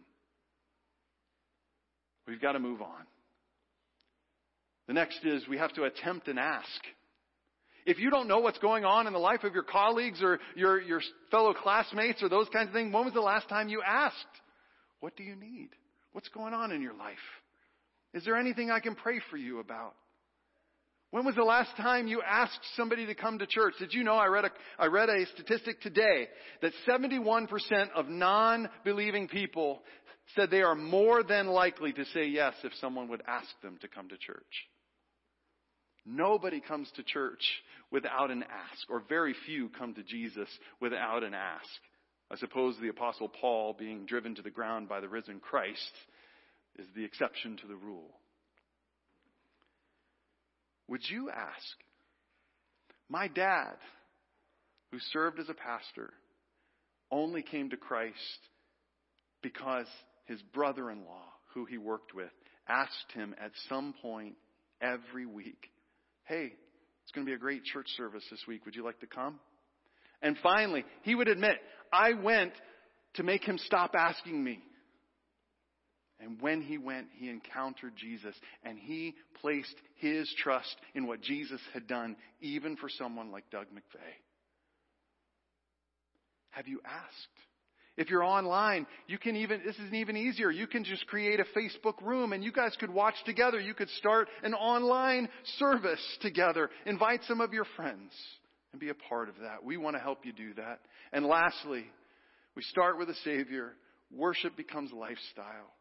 We've 2.28 2.42
got 2.42 2.52
to 2.52 2.60
move 2.60 2.82
on. 2.82 3.08
The 4.88 4.94
next 4.94 5.26
is 5.26 5.48
we 5.48 5.58
have 5.58 5.74
to 5.74 5.86
attempt 5.86 6.28
and 6.28 6.38
ask. 6.38 6.68
If 7.86 8.00
you 8.00 8.10
don't 8.10 8.28
know 8.28 8.40
what's 8.40 8.60
going 8.60 8.86
on 8.86 9.08
in 9.08 9.14
the 9.14 9.20
life 9.20 9.44
of 9.44 9.54
your 9.54 9.64
colleagues 9.64 10.22
or 10.22 10.40
your, 10.56 10.80
your 10.82 11.02
fellow 11.30 11.54
classmates 11.54 12.22
or 12.22 12.30
those 12.30 12.50
kinds 12.50 12.68
of 12.68 12.74
things, 12.74 12.94
when 12.94 13.06
was 13.06 13.14
the 13.14 13.22
last 13.22 13.50
time 13.50 13.70
you 13.70 13.82
asked, 13.86 14.16
what 15.00 15.16
do 15.16 15.24
you 15.24 15.36
need? 15.36 15.70
What's 16.14 16.30
going 16.30 16.54
on 16.54 16.72
in 16.72 16.82
your 16.82 16.94
life? 16.94 17.18
Is 18.14 18.26
there 18.26 18.36
anything 18.36 18.70
I 18.70 18.80
can 18.80 18.96
pray 18.96 19.20
for 19.30 19.38
you 19.38 19.60
about? 19.60 19.96
When 21.12 21.26
was 21.26 21.36
the 21.36 21.44
last 21.44 21.76
time 21.76 22.08
you 22.08 22.22
asked 22.22 22.60
somebody 22.78 23.06
to 23.06 23.16
come 23.16 23.40
to 23.40 23.46
church? 23.46 23.74
Did 23.80 23.94
you 23.94 24.04
know 24.04 24.16
I 24.16 24.28
read 24.28 24.46
a, 24.46 24.52
I 24.80 24.86
read 24.88 25.10
a 25.10 25.26
statistic 25.34 25.82
today 25.82 26.30
that 26.62 26.72
71% 26.88 27.50
of 27.94 28.08
non-believing 28.08 29.28
people 29.28 29.82
said 30.36 30.50
they 30.50 30.62
are 30.62 30.76
more 30.76 31.22
than 31.24 31.48
likely 31.48 31.92
to 31.92 32.06
say 32.14 32.28
yes 32.28 32.54
if 32.64 32.72
someone 32.80 33.10
would 33.10 33.22
ask 33.28 33.50
them 33.62 33.78
to 33.82 33.90
come 33.90 34.08
to 34.08 34.18
church. 34.18 34.70
Nobody 36.06 36.62
comes 36.62 36.90
to 36.96 37.04
church 37.04 37.44
without 37.92 38.32
an 38.32 38.44
ask, 38.44 38.90
or 38.90 39.04
very 39.08 39.36
few 39.46 39.70
come 39.70 39.94
to 39.94 40.04
Jesus 40.04 40.50
without 40.80 41.24
an 41.24 41.34
ask. 41.34 41.68
I 42.32 42.38
suppose 42.38 42.76
the 42.82 42.90
apostle 42.90 43.30
Paul 43.30 43.76
being 43.78 44.06
driven 44.06 44.36
to 44.36 44.42
the 44.42 44.50
ground 44.50 44.90
by 44.90 45.02
the 45.02 45.10
risen 45.10 45.40
Christ 45.40 45.92
is 46.80 46.88
the 46.96 47.04
exception 47.04 47.58
to 47.58 47.68
the 47.68 47.76
rule. 47.76 48.10
Would 50.88 51.02
you 51.10 51.30
ask? 51.30 51.78
My 53.10 53.28
dad, 53.28 53.76
who 54.92 55.00
served 55.12 55.40
as 55.40 55.50
a 55.50 55.54
pastor, 55.54 56.12
only 57.12 57.44
came 57.44 57.70
to 57.70 57.78
Christ 57.78 58.16
because 59.42 59.88
his 60.26 60.42
brother 60.54 60.90
in 60.90 61.06
law, 61.06 61.26
who 61.54 61.66
he 61.66 61.78
worked 61.78 62.14
with, 62.16 62.32
asked 62.68 63.12
him 63.14 63.36
at 63.44 63.52
some 63.68 63.94
point 64.02 64.36
every 64.82 65.26
week, 65.26 65.70
Hey, 66.26 66.54
it's 67.04 67.12
going 67.14 67.26
to 67.26 67.30
be 67.30 67.36
a 67.36 67.40
great 67.40 67.64
church 67.64 67.88
service 67.98 68.24
this 68.30 68.42
week. 68.48 68.66
Would 68.66 68.76
you 68.76 68.86
like 68.86 69.00
to 69.00 69.08
come? 69.08 69.40
And 70.22 70.38
finally, 70.44 70.86
he 71.02 71.16
would 71.16 71.28
admit, 71.28 71.58
I 71.92 72.14
went 72.14 72.54
to 73.16 73.24
make 73.24 73.44
him 73.44 73.58
stop 73.58 73.96
asking 73.96 74.44
me. 74.44 74.60
And 76.20 76.40
when 76.40 76.62
he 76.62 76.78
went, 76.78 77.08
he 77.18 77.30
encountered 77.30 77.94
Jesus 77.98 78.36
and 78.64 78.78
he 78.78 79.16
placed 79.42 79.76
his 79.96 80.32
trust 80.38 80.76
in 80.94 81.08
what 81.08 81.22
Jesus 81.22 81.60
had 81.74 81.88
done, 81.88 82.16
even 82.40 82.78
for 82.78 82.90
someone 82.90 83.32
like 83.32 83.50
Doug 83.50 83.66
McVeigh. 83.74 84.20
Have 86.52 86.68
you 86.68 86.80
asked? 86.86 87.51
If 87.98 88.10
you're 88.10 88.24
online, 88.24 88.88
you 89.08 89.18
can 89.18 89.36
even, 89.36 89.62
this 89.66 89.76
is 89.76 89.94
even 89.94 90.16
easier. 90.16 90.50
You 90.50 90.66
can 90.66 90.84
just 90.84 91.06
create 91.08 91.40
a 91.40 91.46
Facebook 91.58 92.02
room 92.02 92.32
and 92.32 92.44
you 92.44 92.52
guys 92.52 92.76
could 92.80 92.90
watch 92.90 93.16
together. 93.26 93.60
You 93.60 93.74
could 93.74 93.90
start 93.90 94.30
an 94.44 94.54
online 94.54 95.28
service 95.60 96.02
together. 96.22 96.70
Invite 96.86 97.22
some 97.28 97.42
of 97.42 97.54
your 97.54 97.66
friends 97.76 98.12
and 98.72 98.80
be 98.80 98.90
a 98.90 98.94
part 98.94 99.28
of 99.28 99.36
that. 99.42 99.64
We 99.64 99.78
want 99.78 99.98
to 99.98 100.02
help 100.02 100.26
you 100.26 100.32
do 100.32 100.54
that. 100.54 100.80
And 101.12 101.26
lastly, 101.26 101.86
we 102.56 102.64
start 102.64 102.98
with 102.98 103.10
a 103.10 103.16
Savior. 103.26 103.74
Worship 104.16 104.56
becomes 104.56 104.92
lifestyle. 104.94 105.74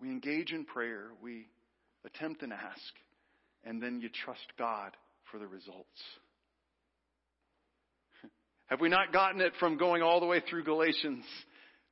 We 0.00 0.08
engage 0.08 0.52
in 0.52 0.64
prayer, 0.64 1.06
we 1.22 1.46
attempt 2.04 2.42
and 2.42 2.52
ask, 2.52 2.94
and 3.64 3.82
then 3.82 4.00
you 4.00 4.08
trust 4.24 4.44
God 4.58 4.96
for 5.30 5.38
the 5.38 5.46
results. 5.46 6.02
Have 8.74 8.80
we 8.80 8.88
not 8.88 9.12
gotten 9.12 9.40
it 9.40 9.52
from 9.60 9.76
going 9.76 10.02
all 10.02 10.18
the 10.18 10.26
way 10.26 10.40
through 10.40 10.64
Galatians? 10.64 11.24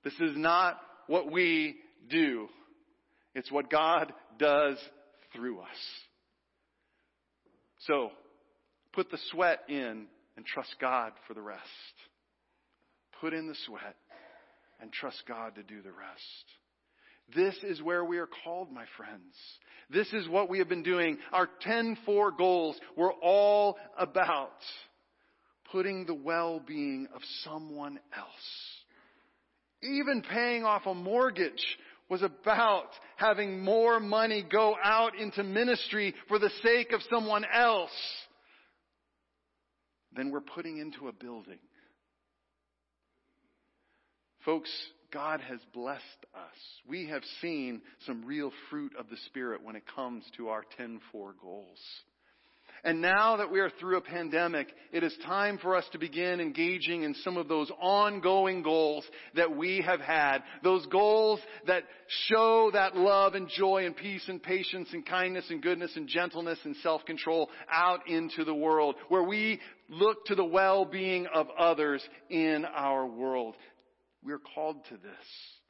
This 0.03 0.14
is 0.14 0.37
not 0.37 0.80
what 1.07 1.30
we 1.30 1.76
do. 2.11 2.49
It's 3.37 3.53
what 3.53 3.70
God 3.70 4.12
does 4.37 4.78
through 5.33 5.61
us. 5.61 5.68
So, 7.87 8.11
put 8.93 9.12
the 9.12 9.18
sweat 9.30 9.61
in 9.68 10.07
and 10.37 10.45
trust 10.45 10.74
God 10.80 11.12
for 11.28 11.35
the 11.35 11.41
rest. 11.41 11.62
Put 13.20 13.33
in 13.33 13.47
the 13.47 13.55
sweat 13.64 13.95
and 14.80 14.93
trust 14.93 15.22
God 15.28 15.55
to 15.55 15.62
do 15.62 15.83
the 15.83 15.93
rest. 15.93 16.45
This 17.33 17.55
is 17.62 17.80
where 17.80 18.05
we 18.05 18.18
are 18.18 18.28
called, 18.43 18.72
my 18.72 18.87
friends. 18.97 19.37
This 19.89 20.12
is 20.12 20.28
what 20.28 20.51
we 20.51 20.59
have 20.59 20.68
been 20.68 20.83
doing. 20.83 21.18
Our 21.33 21.49
10-4 21.64 22.37
goals 22.37 22.76
were 22.97 23.12
all 23.22 23.78
about 23.97 24.51
putting 25.72 26.06
the 26.06 26.14
well-being 26.14 27.08
of 27.14 27.22
someone 27.42 27.98
else. 28.16 28.28
Even 29.82 30.22
paying 30.22 30.64
off 30.64 30.86
a 30.86 30.94
mortgage 30.94 31.64
was 32.08 32.22
about 32.22 32.90
having 33.16 33.64
more 33.64 33.98
money 33.98 34.44
go 34.48 34.76
out 34.84 35.18
into 35.18 35.42
ministry 35.42 36.14
for 36.28 36.38
the 36.38 36.50
sake 36.62 36.92
of 36.92 37.00
someone 37.10 37.44
else 37.52 37.90
than 40.14 40.30
we're 40.30 40.40
putting 40.40 40.78
into 40.78 41.08
a 41.08 41.12
building. 41.12 41.58
Folks, 44.44 44.70
God 45.12 45.40
has 45.40 45.60
blessed 45.72 46.02
us. 46.34 46.58
We 46.86 47.06
have 47.08 47.22
seen 47.40 47.80
some 48.06 48.24
real 48.24 48.52
fruit 48.70 48.92
of 48.98 49.08
the 49.08 49.16
Spirit 49.26 49.62
when 49.62 49.76
it 49.76 49.84
comes 49.94 50.24
to 50.36 50.48
our 50.48 50.64
10-4 50.78 50.98
goals. 51.40 51.78
And 52.85 53.01
now 53.01 53.37
that 53.37 53.53
we 53.53 53.61
are 53.61 53.70
through 53.78 53.97
a 53.97 54.01
pandemic, 54.01 54.66
it 54.93 55.05
is 55.05 55.16
time 55.24 55.59
for 55.59 55.76
us 55.76 55.85
to 55.93 55.99
begin 55.99 56.41
engaging 56.41 57.05
in 57.05 57.14
some 57.22 57.37
of 57.37 57.47
those 57.47 57.70
ongoing 57.80 58.62
goals 58.62 59.05
that 59.37 59.57
we 59.57 59.83
have 59.83 60.01
had. 60.01 60.39
Those 60.64 60.85
goals 60.87 61.39
that 61.68 61.85
show 62.26 62.70
that 62.72 62.97
love 62.97 63.35
and 63.35 63.49
joy 63.49 63.87
and 63.87 63.97
peace 63.97 64.24
and 64.26 64.43
patience 64.43 64.89
and 64.93 65.07
kindness 65.07 65.45
and 65.49 65.62
goodness 65.62 65.93
and 65.95 66.09
gentleness 66.09 66.59
and 66.64 66.74
self-control 66.83 67.51
out 67.70 68.09
into 68.09 68.43
the 68.45 68.55
world, 68.55 68.97
where 69.09 69.22
we 69.22 69.61
look 69.89 70.24
to 70.26 70.35
the 70.35 70.45
well-being 70.45 71.26
of 71.33 71.47
others 71.57 72.03
in 72.30 72.64
our 72.64 73.07
world. 73.07 73.55
We're 74.24 74.41
called 74.41 74.85
to 74.89 74.97
this. 74.97 75.61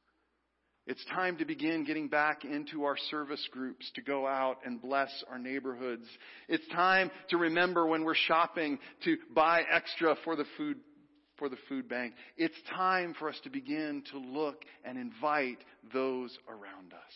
It's 0.87 1.05
time 1.07 1.37
to 1.37 1.45
begin 1.45 1.85
getting 1.85 2.09
back 2.09 2.45
into 2.45 2.85
our 2.85 2.97
service 3.11 3.47
groups 3.53 3.89
to 3.95 4.03
go 4.03 4.26
out 4.26 4.59
and 4.64 4.83
bless 4.83 5.11
our 5.30 5.39
neighborhoods. 5.39 6.07
It's 6.49 6.66
time 6.68 7.11
to 7.30 7.37
remember 7.37 7.87
when 7.87 8.03
we're 8.03 8.16
shopping 8.16 8.80
to 9.05 9.16
buy 9.33 9.62
extra 9.70 10.16
for 10.24 10.35
the 10.35 10.45
food 10.57 10.78
for 11.39 11.49
the 11.49 11.57
food 11.68 11.89
bank. 11.89 12.14
It's 12.37 12.55
time 12.74 13.14
for 13.18 13.28
us 13.28 13.41
to 13.45 13.51
begin 13.51 14.03
to 14.12 14.18
look 14.18 14.64
and 14.85 14.99
invite 14.99 15.59
those 15.93 16.37
around 16.49 16.93
us. 16.93 17.14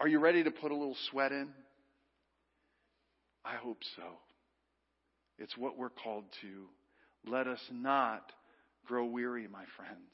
Are 0.00 0.08
you 0.08 0.18
ready 0.18 0.42
to 0.44 0.50
put 0.50 0.70
a 0.70 0.74
little 0.74 0.96
sweat 1.10 1.32
in? 1.32 1.48
I 3.44 3.56
hope 3.56 3.78
so. 3.96 4.02
It's 5.38 5.56
what 5.56 5.78
we're 5.78 5.90
called 5.90 6.24
to. 6.42 7.30
Let 7.30 7.46
us 7.46 7.60
not 7.70 8.32
grow 8.86 9.04
weary, 9.04 9.46
my 9.48 9.64
friends, 9.76 10.10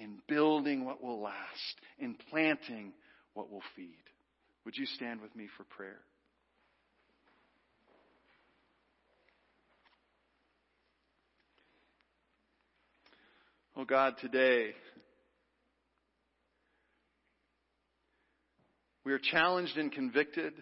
in 0.00 0.18
building 0.26 0.86
what 0.86 1.02
will 1.02 1.20
last, 1.20 1.80
in 1.98 2.16
planting 2.30 2.92
what 3.34 3.50
will 3.50 3.62
feed. 3.76 4.02
Would 4.64 4.76
you 4.76 4.86
stand 4.86 5.20
with 5.20 5.36
me 5.36 5.46
for 5.56 5.64
prayer? 5.64 6.00
Oh 13.76 13.84
God, 13.84 14.14
today 14.20 14.72
we 19.04 19.12
are 19.12 19.18
challenged 19.18 19.76
and 19.76 19.92
convicted, 19.92 20.54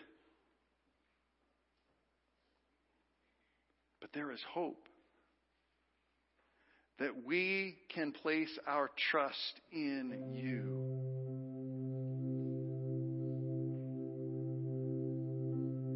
but 4.01 4.11
there 4.13 4.33
is 4.33 4.41
hope 4.53 4.88
that 6.99 7.25
we 7.25 7.77
can 7.95 8.13
place 8.13 8.59
our 8.67 8.91
trust 9.11 9.61
in 9.73 10.35
you. 10.35 11.09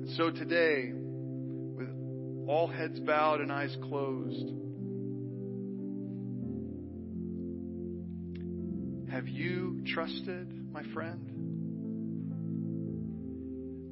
And 0.00 0.10
so 0.16 0.30
today, 0.30 0.92
with 0.92 1.88
all 2.48 2.68
heads 2.68 3.00
bowed 3.00 3.40
and 3.40 3.50
eyes 3.50 3.76
closed, 3.82 4.52
have 9.10 9.26
you 9.26 9.82
trusted, 9.86 10.72
my 10.72 10.84
friend, 10.94 11.28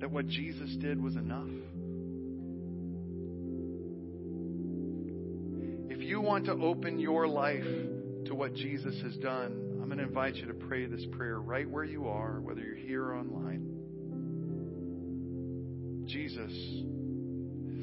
that 0.01 0.11
what 0.11 0.29
Jesus 0.29 0.77
did 0.77 1.03
was 1.03 1.17
enough? 1.17 1.49
You 6.11 6.21
want 6.21 6.45
to 6.47 6.53
open 6.53 6.99
your 6.99 7.29
life 7.29 7.63
to 8.27 8.35
what 8.35 8.53
Jesus 8.53 9.01
has 9.03 9.15
done, 9.19 9.79
I'm 9.81 9.87
going 9.87 9.99
to 9.99 10.03
invite 10.03 10.35
you 10.35 10.47
to 10.47 10.55
pray 10.55 10.85
this 10.87 11.07
prayer 11.13 11.39
right 11.39 11.71
where 11.71 11.85
you 11.85 12.09
are, 12.09 12.41
whether 12.41 12.61
you're 12.61 12.75
here 12.75 13.05
or 13.05 13.15
online. 13.15 13.77
Jesus, 16.07 16.53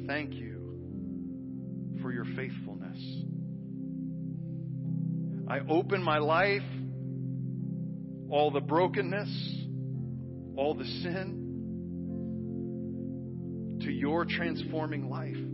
thank 0.06 0.34
you 0.34 1.96
for 2.02 2.12
your 2.12 2.26
faithfulness. 2.36 2.98
I 5.48 5.60
open 5.66 6.02
my 6.02 6.18
life, 6.18 6.60
all 8.28 8.50
the 8.50 8.60
brokenness, 8.60 9.64
all 10.54 10.74
the 10.74 10.84
sin, 10.84 11.46
to 13.80 13.90
your 13.90 14.26
transforming 14.26 15.08
life 15.08 15.47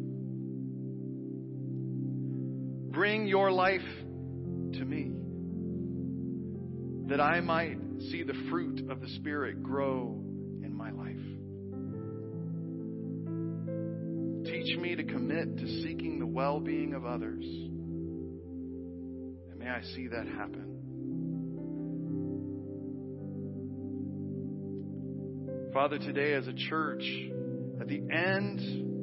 bring 2.94 3.26
your 3.26 3.50
life 3.50 3.80
to 3.80 4.84
me 4.84 5.10
that 7.08 7.20
I 7.20 7.40
might 7.40 7.76
see 8.10 8.22
the 8.22 8.34
fruit 8.48 8.88
of 8.88 9.00
the 9.00 9.08
Spirit 9.16 9.62
grow 9.62 10.16
in 10.62 10.72
my 10.74 10.90
life. 10.92 11.16
Teach 14.46 14.78
me 14.78 14.94
to 14.94 15.04
commit 15.04 15.58
to 15.58 15.66
seeking 15.82 16.18
the 16.20 16.26
well 16.26 16.60
being 16.60 16.94
of 16.94 17.04
others. 17.04 17.44
And 19.50 19.58
may 19.58 19.68
I 19.68 19.82
see 19.94 20.06
that 20.08 20.26
happen. 20.28 20.70
Father, 25.74 25.98
today 25.98 26.34
as 26.34 26.46
a 26.46 26.52
church, 26.52 27.02
at 27.80 27.88
the 27.88 28.00
end 28.08 28.93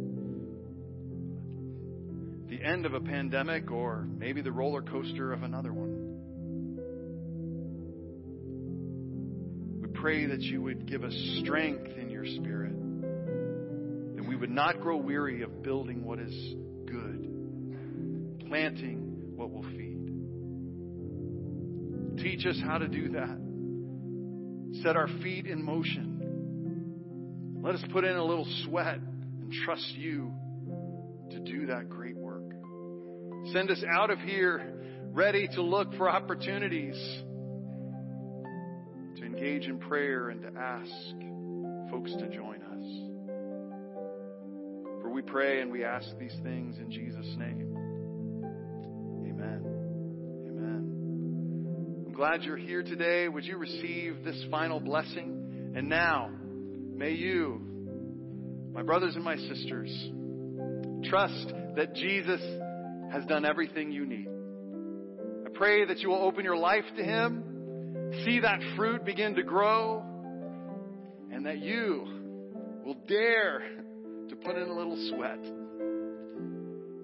end 2.63 2.85
of 2.85 2.93
a 2.93 2.99
pandemic 2.99 3.71
or 3.71 4.07
maybe 4.17 4.41
the 4.41 4.51
roller 4.51 4.81
coaster 4.81 5.33
of 5.33 5.43
another 5.43 5.73
one, 5.73 6.17
we 9.81 9.87
pray 9.99 10.25
that 10.27 10.41
you 10.41 10.61
would 10.61 10.85
give 10.85 11.03
us 11.03 11.13
strength 11.41 11.97
in 11.97 12.09
your 12.09 12.25
spirit, 12.25 12.73
that 14.15 14.27
we 14.27 14.35
would 14.35 14.51
not 14.51 14.81
grow 14.81 14.97
weary 14.97 15.41
of 15.41 15.63
building 15.63 16.03
what 16.03 16.19
is 16.19 16.33
good, 16.85 18.39
planting 18.47 19.33
what 19.35 19.51
will 19.51 19.63
feed. 19.63 19.97
Teach 22.23 22.45
us 22.45 22.59
how 22.63 22.77
to 22.77 22.87
do 22.87 23.09
that. 23.09 23.37
Set 24.83 24.95
our 24.95 25.07
feet 25.21 25.47
in 25.47 25.63
motion 25.63 26.11
let 27.61 27.75
us 27.75 27.83
put 27.93 28.03
in 28.03 28.15
a 28.15 28.25
little 28.25 28.47
sweat 28.65 28.97
and 28.97 29.51
trust 29.63 29.93
you 29.95 30.31
to 31.29 31.39
do 31.39 31.67
that. 31.67 31.89
Send 33.51 33.71
us 33.71 33.83
out 33.89 34.09
of 34.09 34.19
here 34.19 34.61
ready 35.11 35.47
to 35.55 35.61
look 35.61 35.93
for 35.95 36.09
opportunities 36.09 36.95
to 39.17 39.23
engage 39.23 39.65
in 39.65 39.77
prayer 39.79 40.29
and 40.29 40.41
to 40.41 40.49
ask 40.57 40.91
folks 41.91 42.11
to 42.13 42.27
join 42.29 42.61
us. 42.61 42.85
For 45.01 45.09
we 45.09 45.21
pray 45.21 45.61
and 45.61 45.71
we 45.71 45.83
ask 45.83 46.07
these 46.19 46.35
things 46.43 46.77
in 46.77 46.91
Jesus' 46.91 47.35
name. 47.37 47.75
Amen. 49.29 49.65
Amen. 50.47 52.05
I'm 52.07 52.13
glad 52.13 52.43
you're 52.43 52.57
here 52.57 52.83
today. 52.83 53.27
Would 53.27 53.45
you 53.45 53.57
receive 53.57 54.23
this 54.23 54.45
final 54.49 54.79
blessing? 54.79 55.73
And 55.75 55.89
now, 55.89 56.31
May 57.01 57.13
you, 57.13 57.59
my 58.73 58.83
brothers 58.83 59.15
and 59.15 59.23
my 59.23 59.35
sisters, 59.35 59.89
trust 61.09 61.51
that 61.75 61.95
Jesus 61.95 62.39
has 63.11 63.25
done 63.25 63.45
everything 63.45 63.91
you 63.91 64.05
need. 64.05 64.27
I 65.45 65.49
pray 65.57 65.85
that 65.85 65.99
you 65.99 66.09
will 66.09 66.21
open 66.23 66.43
your 66.43 66.57
life 66.57 66.85
to 66.97 67.03
Him, 67.03 68.13
see 68.25 68.39
that 68.39 68.59
fruit 68.75 69.05
begin 69.05 69.35
to 69.35 69.43
grow, 69.43 70.03
and 71.31 71.45
that 71.45 71.59
you 71.59 72.81
will 72.85 72.97
dare 73.07 73.61
to 74.29 74.35
put 74.35 74.55
in 74.55 74.67
a 74.67 74.73
little 74.73 75.09
sweat 75.09 75.43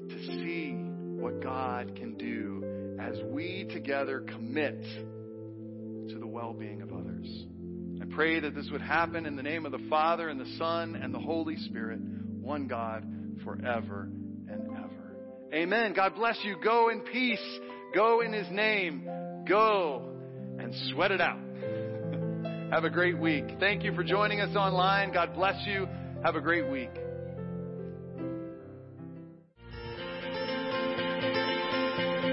to 0.09 0.25
see 0.25 0.73
what 1.21 1.41
God 1.41 1.95
can 1.95 2.15
do 2.15 2.97
as 2.99 3.17
we 3.25 3.67
together 3.71 4.21
commit 4.21 4.81
to 4.81 6.17
the 6.19 6.27
well 6.27 6.53
being 6.53 6.81
of 6.81 6.91
others 6.93 7.45
I 8.01 8.05
pray 8.05 8.39
that 8.39 8.53
this 8.53 8.69
would 8.71 8.81
happen 8.81 9.25
in 9.25 9.35
the 9.35 9.43
name 9.43 9.65
of 9.65 9.71
the 9.71 9.85
Father 9.89 10.29
and 10.29 10.39
the 10.39 10.57
Son 10.57 10.95
and 10.95 11.13
the 11.13 11.19
Holy 11.19 11.55
Spirit, 11.57 11.99
one 12.41 12.67
God, 12.67 13.05
forever. 13.43 14.09
Amen. 15.53 15.93
God 15.93 16.15
bless 16.15 16.37
you. 16.43 16.55
Go 16.63 16.89
in 16.89 17.01
peace. 17.01 17.59
Go 17.93 18.21
in 18.21 18.33
His 18.33 18.47
name. 18.51 19.07
Go 19.47 20.09
and 20.59 20.73
sweat 20.89 21.11
it 21.11 21.21
out. 21.21 21.39
Have 22.71 22.83
a 22.83 22.89
great 22.89 23.17
week. 23.17 23.45
Thank 23.59 23.83
you 23.83 23.93
for 23.93 24.03
joining 24.03 24.41
us 24.41 24.55
online. 24.55 25.13
God 25.13 25.33
bless 25.33 25.55
you. 25.65 25.87
Have 26.23 26.35
a 26.35 26.41
great 26.41 26.69
week. 26.69 26.91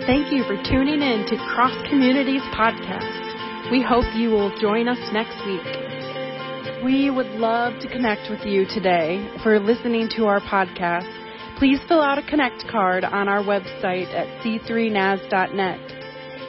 Thank 0.07 0.33
you 0.33 0.43
for 0.45 0.57
tuning 0.69 1.01
in 1.01 1.25
to 1.29 1.37
Cross 1.55 1.89
Communities 1.89 2.43
Podcast. 2.53 3.71
We 3.71 3.83
hope 3.83 4.05
you 4.15 4.29
will 4.29 4.55
join 4.61 4.87
us 4.87 4.99
next 5.15 5.39
week. 5.47 6.85
We 6.85 7.11
would 7.11 7.41
love 7.41 7.81
to 7.81 7.89
connect 7.89 8.29
with 8.29 8.45
you 8.45 8.67
today 8.67 9.27
for 9.43 9.59
listening 9.59 10.11
to 10.17 10.27
our 10.27 10.41
podcast. 10.41 11.24
Please 11.65 11.81
fill 11.89 12.03
out 12.03 12.19
a 12.19 12.23
connect 12.29 12.69
card 12.71 13.05
on 13.05 13.27
our 13.27 13.43
website 13.43 14.13
at 14.13 14.27
c3nas.net. 14.45 15.81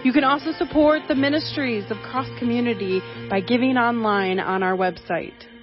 You 0.03 0.11
can 0.11 0.26
also 0.26 0.51
support 0.51 1.03
the 1.07 1.16
ministries 1.16 1.89
of 1.89 1.95
Cross 1.99 2.28
Community 2.38 2.99
by 3.30 3.39
giving 3.39 3.78
online 3.78 4.41
on 4.41 4.61
our 4.61 4.76
website. 4.76 5.55